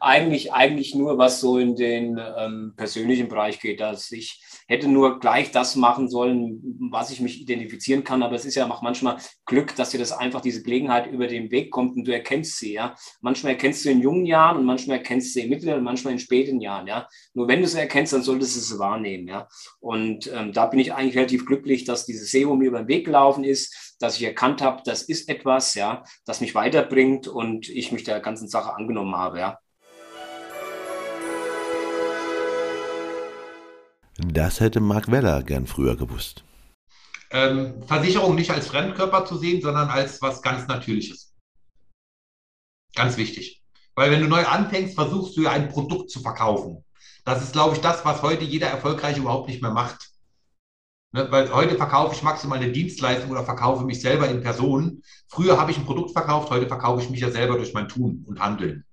Eigentlich, 0.00 0.52
eigentlich 0.52 0.94
nur, 0.94 1.18
was 1.18 1.40
so 1.40 1.58
in 1.58 1.74
den 1.74 2.20
ähm, 2.38 2.74
persönlichen 2.76 3.28
Bereich 3.28 3.60
geht, 3.60 3.80
dass 3.80 4.12
ich 4.12 4.42
hätte 4.68 4.86
nur 4.86 5.18
gleich 5.18 5.50
das 5.50 5.76
machen 5.76 6.08
sollen, 6.08 6.60
was 6.90 7.10
ich 7.10 7.20
mich 7.20 7.40
identifizieren 7.40 8.04
kann. 8.04 8.22
Aber 8.22 8.36
es 8.36 8.44
ist 8.44 8.54
ja 8.54 8.70
auch 8.70 8.82
manchmal 8.82 9.16
Glück, 9.46 9.74
dass 9.74 9.90
dir 9.90 9.98
das 9.98 10.12
einfach 10.12 10.42
diese 10.42 10.62
Gelegenheit 10.62 11.10
über 11.10 11.26
den 11.26 11.50
Weg 11.50 11.70
kommt 11.70 11.96
und 11.96 12.06
du 12.06 12.12
erkennst 12.12 12.58
sie. 12.58 12.74
Ja, 12.74 12.94
manchmal 13.22 13.52
erkennst 13.52 13.84
du 13.84 13.90
in 13.90 14.02
jungen 14.02 14.26
Jahren 14.26 14.58
und 14.58 14.66
manchmal 14.66 14.98
erkennst 14.98 15.34
du 15.34 15.40
in 15.40 15.48
mittleren 15.48 15.78
und 15.78 15.84
manchmal 15.84 16.12
in 16.12 16.18
späten 16.18 16.60
Jahren. 16.60 16.86
Ja, 16.86 17.08
nur 17.32 17.48
wenn 17.48 17.62
du 17.62 17.66
sie 17.66 17.78
erkennst, 17.78 18.12
dann 18.12 18.22
solltest 18.22 18.56
du 18.56 18.60
es 18.60 18.78
wahrnehmen. 18.78 19.26
Ja, 19.26 19.48
und 19.80 20.30
ähm, 20.32 20.52
da 20.52 20.66
bin 20.66 20.80
ich 20.80 20.92
eigentlich 20.92 21.16
relativ 21.16 21.46
glücklich, 21.46 21.84
dass 21.84 22.04
diese 22.04 22.26
SEO 22.26 22.54
mir 22.54 22.68
über 22.68 22.82
den 22.82 22.88
Weg 22.88 23.06
gelaufen 23.06 23.44
ist, 23.44 23.96
dass 23.98 24.16
ich 24.16 24.24
erkannt 24.24 24.60
habe, 24.60 24.82
das 24.84 25.02
ist 25.02 25.30
etwas, 25.30 25.74
ja, 25.74 26.04
das 26.26 26.42
mich 26.42 26.54
weiterbringt 26.54 27.26
und 27.26 27.68
ich 27.70 27.90
mich 27.90 28.04
der 28.04 28.20
ganzen 28.20 28.48
Sache 28.48 28.74
angenommen 28.74 29.16
habe. 29.16 29.38
Ja. 29.38 29.58
Das 34.18 34.58
hätte 34.58 34.80
Mark 34.80 35.10
Weller 35.10 35.42
gern 35.44 35.66
früher 35.66 35.96
gewusst. 35.96 36.44
Ähm, 37.30 37.82
Versicherung 37.84 38.34
nicht 38.34 38.50
als 38.50 38.66
Fremdkörper 38.66 39.24
zu 39.24 39.38
sehen, 39.38 39.62
sondern 39.62 39.88
als 39.88 40.20
was 40.20 40.42
ganz 40.42 40.66
Natürliches. 40.66 41.34
Ganz 42.94 43.16
wichtig. 43.16 43.62
Weil 43.94 44.10
wenn 44.10 44.20
du 44.20 44.28
neu 44.28 44.44
anfängst, 44.44 44.94
versuchst 44.94 45.36
du 45.36 45.42
ja 45.42 45.52
ein 45.52 45.68
Produkt 45.68 46.10
zu 46.10 46.20
verkaufen. 46.20 46.84
Das 47.24 47.42
ist, 47.42 47.52
glaube 47.52 47.76
ich, 47.76 47.80
das, 47.80 48.04
was 48.04 48.22
heute 48.22 48.44
jeder 48.44 48.68
Erfolgreiche 48.68 49.20
überhaupt 49.20 49.48
nicht 49.48 49.62
mehr 49.62 49.70
macht. 49.70 50.10
Ne? 51.12 51.30
Weil 51.30 51.52
heute 51.52 51.76
verkaufe 51.76 52.14
ich 52.14 52.22
maximal 52.22 52.58
eine 52.58 52.72
Dienstleistung 52.72 53.30
oder 53.30 53.44
verkaufe 53.44 53.84
mich 53.84 54.00
selber 54.00 54.28
in 54.28 54.42
Person. 54.42 55.02
Früher 55.28 55.58
habe 55.60 55.70
ich 55.70 55.78
ein 55.78 55.84
Produkt 55.84 56.12
verkauft, 56.12 56.50
heute 56.50 56.66
verkaufe 56.66 57.02
ich 57.02 57.10
mich 57.10 57.20
ja 57.20 57.30
selber 57.30 57.56
durch 57.56 57.72
mein 57.72 57.88
Tun 57.88 58.24
und 58.26 58.40
Handeln. 58.40 58.84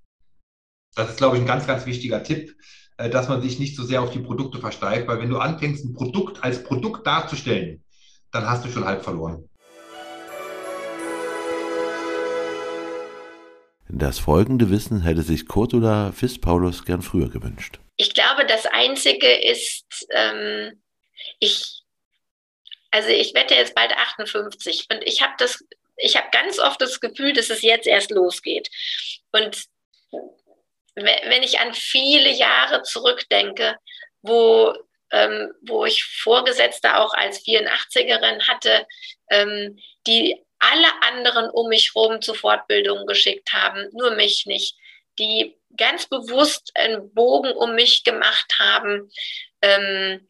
Das 0.95 1.09
ist, 1.09 1.17
glaube 1.17 1.37
ich, 1.37 1.43
ein 1.43 1.47
ganz, 1.47 1.67
ganz 1.67 1.85
wichtiger 1.85 2.23
Tipp. 2.23 2.55
Äh, 2.97 3.09
dass 3.09 3.27
man 3.27 3.41
sich 3.41 3.59
nicht 3.59 3.75
so 3.75 3.83
sehr 3.83 4.01
auf 4.01 4.11
die 4.11 4.19
Produkte 4.19 4.59
versteift, 4.59 5.07
weil 5.07 5.19
wenn 5.19 5.29
du 5.29 5.37
anfängst, 5.37 5.83
ein 5.83 5.93
Produkt 5.93 6.43
als 6.43 6.63
Produkt 6.63 7.05
darzustellen, 7.05 7.83
dann 8.31 8.49
hast 8.49 8.63
du 8.65 8.69
schon 8.69 8.85
halb 8.85 9.03
verloren. 9.03 9.49
Das 13.89 14.19
folgende 14.19 14.69
Wissen 14.69 15.01
hätte 15.01 15.21
sich 15.21 15.47
Cordula 15.47 16.11
Fis-Paulus 16.11 16.85
gern 16.85 17.01
früher 17.01 17.29
gewünscht. 17.29 17.79
Ich 17.97 18.13
glaube, 18.13 18.45
das 18.45 18.65
Einzige 18.65 19.27
ist, 19.27 19.85
ähm, 20.09 20.81
ich, 21.39 21.83
also 22.91 23.09
ich 23.09 23.33
werde 23.33 23.55
jetzt 23.55 23.75
bald 23.75 23.91
58 23.93 24.87
und 24.91 25.03
ich 25.03 25.21
habe 25.21 25.33
das, 25.37 25.63
ich 25.97 26.17
habe 26.17 26.27
ganz 26.31 26.59
oft 26.59 26.81
das 26.81 26.99
Gefühl, 26.99 27.33
dass 27.33 27.49
es 27.49 27.61
jetzt 27.61 27.87
erst 27.87 28.11
losgeht. 28.11 28.69
Und 29.31 29.65
wenn 30.95 31.43
ich 31.43 31.59
an 31.59 31.73
viele 31.73 32.29
Jahre 32.29 32.83
zurückdenke, 32.83 33.77
wo, 34.21 34.73
ähm, 35.11 35.51
wo 35.61 35.85
ich 35.85 36.03
Vorgesetzte 36.03 36.97
auch 36.97 37.13
als 37.13 37.43
84erin 37.45 38.47
hatte, 38.47 38.87
ähm, 39.29 39.77
die 40.07 40.41
alle 40.59 40.87
anderen 41.01 41.49
um 41.49 41.69
mich 41.69 41.93
herum 41.93 42.21
zu 42.21 42.33
Fortbildungen 42.33 43.05
geschickt 43.05 43.53
haben, 43.53 43.89
nur 43.91 44.11
mich 44.11 44.45
nicht, 44.45 44.77
die 45.19 45.55
ganz 45.77 46.07
bewusst 46.07 46.71
einen 46.75 47.13
Bogen 47.13 47.51
um 47.51 47.75
mich 47.75 48.03
gemacht 48.03 48.55
haben, 48.59 49.11
ähm, 49.61 50.27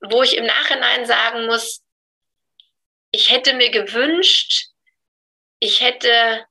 wo 0.00 0.22
ich 0.22 0.36
im 0.36 0.46
Nachhinein 0.46 1.06
sagen 1.06 1.46
muss, 1.46 1.82
ich 3.10 3.30
hätte 3.30 3.54
mir 3.54 3.70
gewünscht, 3.70 4.68
ich 5.58 5.80
hätte 5.80 6.44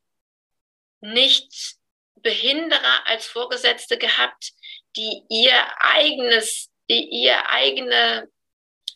nicht 1.02 1.79
Behinderer 2.22 3.08
als 3.08 3.28
Vorgesetzte 3.28 3.98
gehabt, 3.98 4.52
die 4.96 5.24
ihr 5.30 5.54
eigenes, 5.80 6.70
die 6.90 7.08
ihr 7.10 7.50
eigene, 7.50 8.30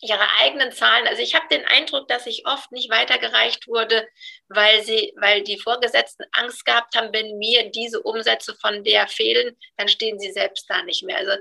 ihre 0.01 0.27
eigenen 0.41 0.71
Zahlen, 0.71 1.07
also 1.07 1.21
ich 1.21 1.35
habe 1.35 1.47
den 1.49 1.65
Eindruck, 1.65 2.07
dass 2.07 2.27
ich 2.27 2.45
oft 2.45 2.71
nicht 2.71 2.89
weitergereicht 2.89 3.67
wurde, 3.67 4.07
weil 4.49 4.83
sie, 4.83 5.13
weil 5.17 5.43
die 5.43 5.59
Vorgesetzten 5.59 6.25
Angst 6.31 6.65
gehabt 6.65 6.95
haben, 6.95 7.13
wenn 7.13 7.37
mir 7.37 7.69
diese 7.71 8.01
Umsätze 8.01 8.55
von 8.55 8.83
der 8.83 9.07
fehlen, 9.07 9.57
dann 9.77 9.87
stehen 9.87 10.19
sie 10.19 10.31
selbst 10.31 10.69
da 10.69 10.83
nicht 10.83 11.03
mehr. 11.03 11.17
Also 11.17 11.31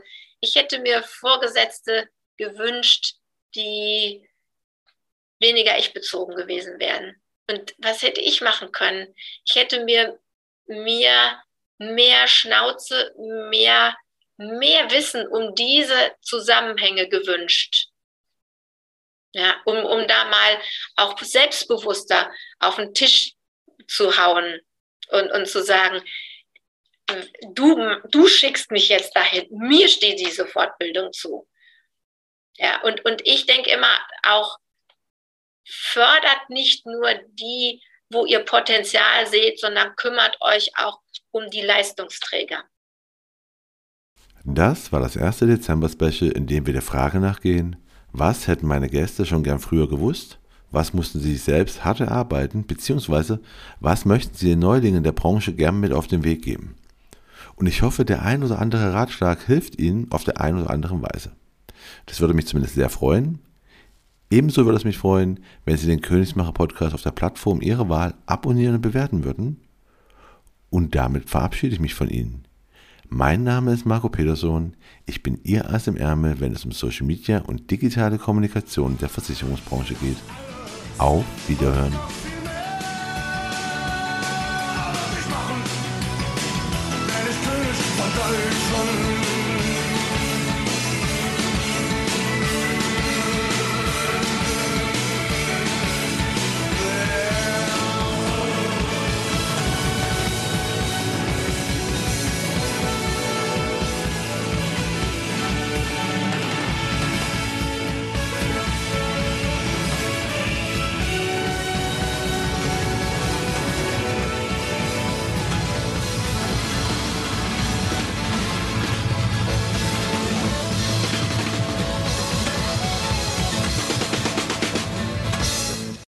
ich 0.41 0.55
hätte 0.55 0.79
mir 0.79 1.03
Vorgesetzte 1.03 2.09
gewünscht, 2.37 3.17
die 3.55 4.29
weniger 5.41 5.79
ich 5.79 5.93
bezogen 5.93 6.37
gewesen 6.37 6.79
wären. 6.79 7.21
Und 7.49 7.75
was 7.79 8.03
hätte 8.03 8.21
ich 8.21 8.41
machen 8.41 8.73
können? 8.73 9.15
Ich 9.45 9.57
hätte 9.57 9.85
mir, 9.85 10.19
mir 10.67 11.43
mehr 11.95 12.27
Schnauze, 12.29 13.13
mehr, 13.51 13.97
mehr 14.37 14.91
Wissen 14.91 15.27
um 15.29 15.55
diese 15.55 16.15
Zusammenhänge 16.21 17.09
gewünscht. 17.09 17.89
Ja, 19.35 19.57
um, 19.65 19.79
um 19.79 20.07
da 20.07 20.25
mal 20.27 20.61
auch 20.97 21.19
selbstbewusster 21.19 22.31
auf 22.59 22.77
den 22.77 22.93
Tisch 22.93 23.33
zu 23.89 24.19
hauen 24.19 24.61
und, 25.09 25.33
und 25.33 25.47
zu 25.47 25.63
sagen, 25.63 26.03
du, 27.55 28.01
du 28.11 28.29
schickst 28.29 28.71
mich 28.71 28.89
jetzt 28.89 29.15
dahin, 29.17 29.47
mir 29.51 29.89
steht 29.89 30.21
diese 30.21 30.47
Fortbildung 30.47 31.13
zu. 31.13 31.49
Ja, 32.57 32.83
und, 32.83 33.05
und 33.05 33.27
ich 33.27 33.47
denke 33.47 33.71
immer 33.71 33.99
auch, 34.23 34.59
fördert 35.67 36.49
nicht 36.49 36.87
nur 36.87 37.15
die, 37.27 37.83
wo 38.11 38.27
ihr 38.27 38.41
Potenzial 38.41 39.27
seht, 39.27 39.59
sondern 39.61 39.97
kümmert 39.97 40.37
euch 40.41 40.71
auch 40.77 41.02
um 41.33 41.51
die 41.51 41.63
Leistungsträger. 41.63 42.65
Das 44.45 44.93
war 44.93 45.01
das 45.01 45.17
erste 45.17 45.47
Dezember-Special, 45.47 46.31
in 46.31 46.47
dem 46.47 46.67
wir 46.67 46.73
der 46.73 46.83
Frage 46.83 47.21
nachgehen, 47.21 47.77
was 48.13 48.47
hätten 48.47 48.67
meine 48.67 48.89
Gäste 48.89 49.25
schon 49.25 49.43
gern 49.43 49.59
früher 49.59 49.89
gewusst? 49.89 50.39
Was 50.71 50.95
mussten 50.95 51.21
sie 51.21 51.33
sich 51.33 51.43
selbst 51.43 51.85
hart 51.85 52.01
erarbeiten? 52.01 52.67
Beziehungsweise, 52.67 53.41
was 53.81 54.05
möchten 54.05 54.35
sie 54.35 54.49
den 54.49 54.59
Neulingen 54.59 55.03
der 55.03 55.13
Branche 55.13 55.53
gern 55.53 55.81
mit 55.81 55.93
auf 55.93 56.07
den 56.07 56.25
Weg 56.25 56.43
geben? 56.43 56.77
Und 57.57 57.67
ich 57.67 57.83
hoffe, 57.83 58.05
der 58.05 58.23
ein 58.23 58.43
oder 58.43 58.59
andere 58.59 58.93
Ratschlag 58.93 59.43
hilft 59.45 59.79
Ihnen 59.79 60.11
auf 60.11 60.25
der 60.25 60.41
einen 60.41 60.63
oder 60.63 60.71
anderen 60.71 61.03
Weise. 61.03 61.33
Das 62.07 62.21
würde 62.21 62.35
mich 62.35 62.47
zumindest 62.47 62.75
sehr 62.75 62.89
freuen. 62.89 63.39
Ebenso 64.31 64.65
würde 64.65 64.79
es 64.79 64.85
mich 64.85 64.97
freuen, 64.97 65.41
wenn 65.65 65.77
Sie 65.77 65.87
den 65.87 66.01
Königsmacher 66.01 66.53
Podcast 66.53 66.95
auf 66.95 67.03
der 67.03 67.11
Plattform 67.11 67.61
Ihrer 67.61 67.89
Wahl 67.91 68.15
abonnieren 68.25 68.77
und 68.77 68.81
bewerten 68.81 69.25
würden. 69.25 69.61
Und 70.73 70.95
damit 70.95 71.29
verabschiede 71.29 71.75
ich 71.75 71.81
mich 71.81 71.93
von 71.93 72.09
Ihnen. 72.09 72.45
Mein 73.11 73.45
Name 73.45 73.75
ist 73.75 73.85
Marco 73.85 74.09
Peterson. 74.09 74.75
Ich 75.05 75.23
bin 75.23 75.39
Ihr 75.43 75.69
Ass 75.69 75.87
im 75.87 75.99
Ärmel, 75.99 76.41
wenn 76.41 76.55
es 76.55 76.65
um 76.65 76.73
Social 76.73 77.07
Media 77.07 77.43
und 77.43 77.71
digitale 77.71 78.17
Kommunikation 78.17 78.97
der 78.97 79.11
Versicherungsbranche 79.11 79.93
geht. 79.97 80.17
Auf 80.97 81.27
Wiederhören. 81.47 81.93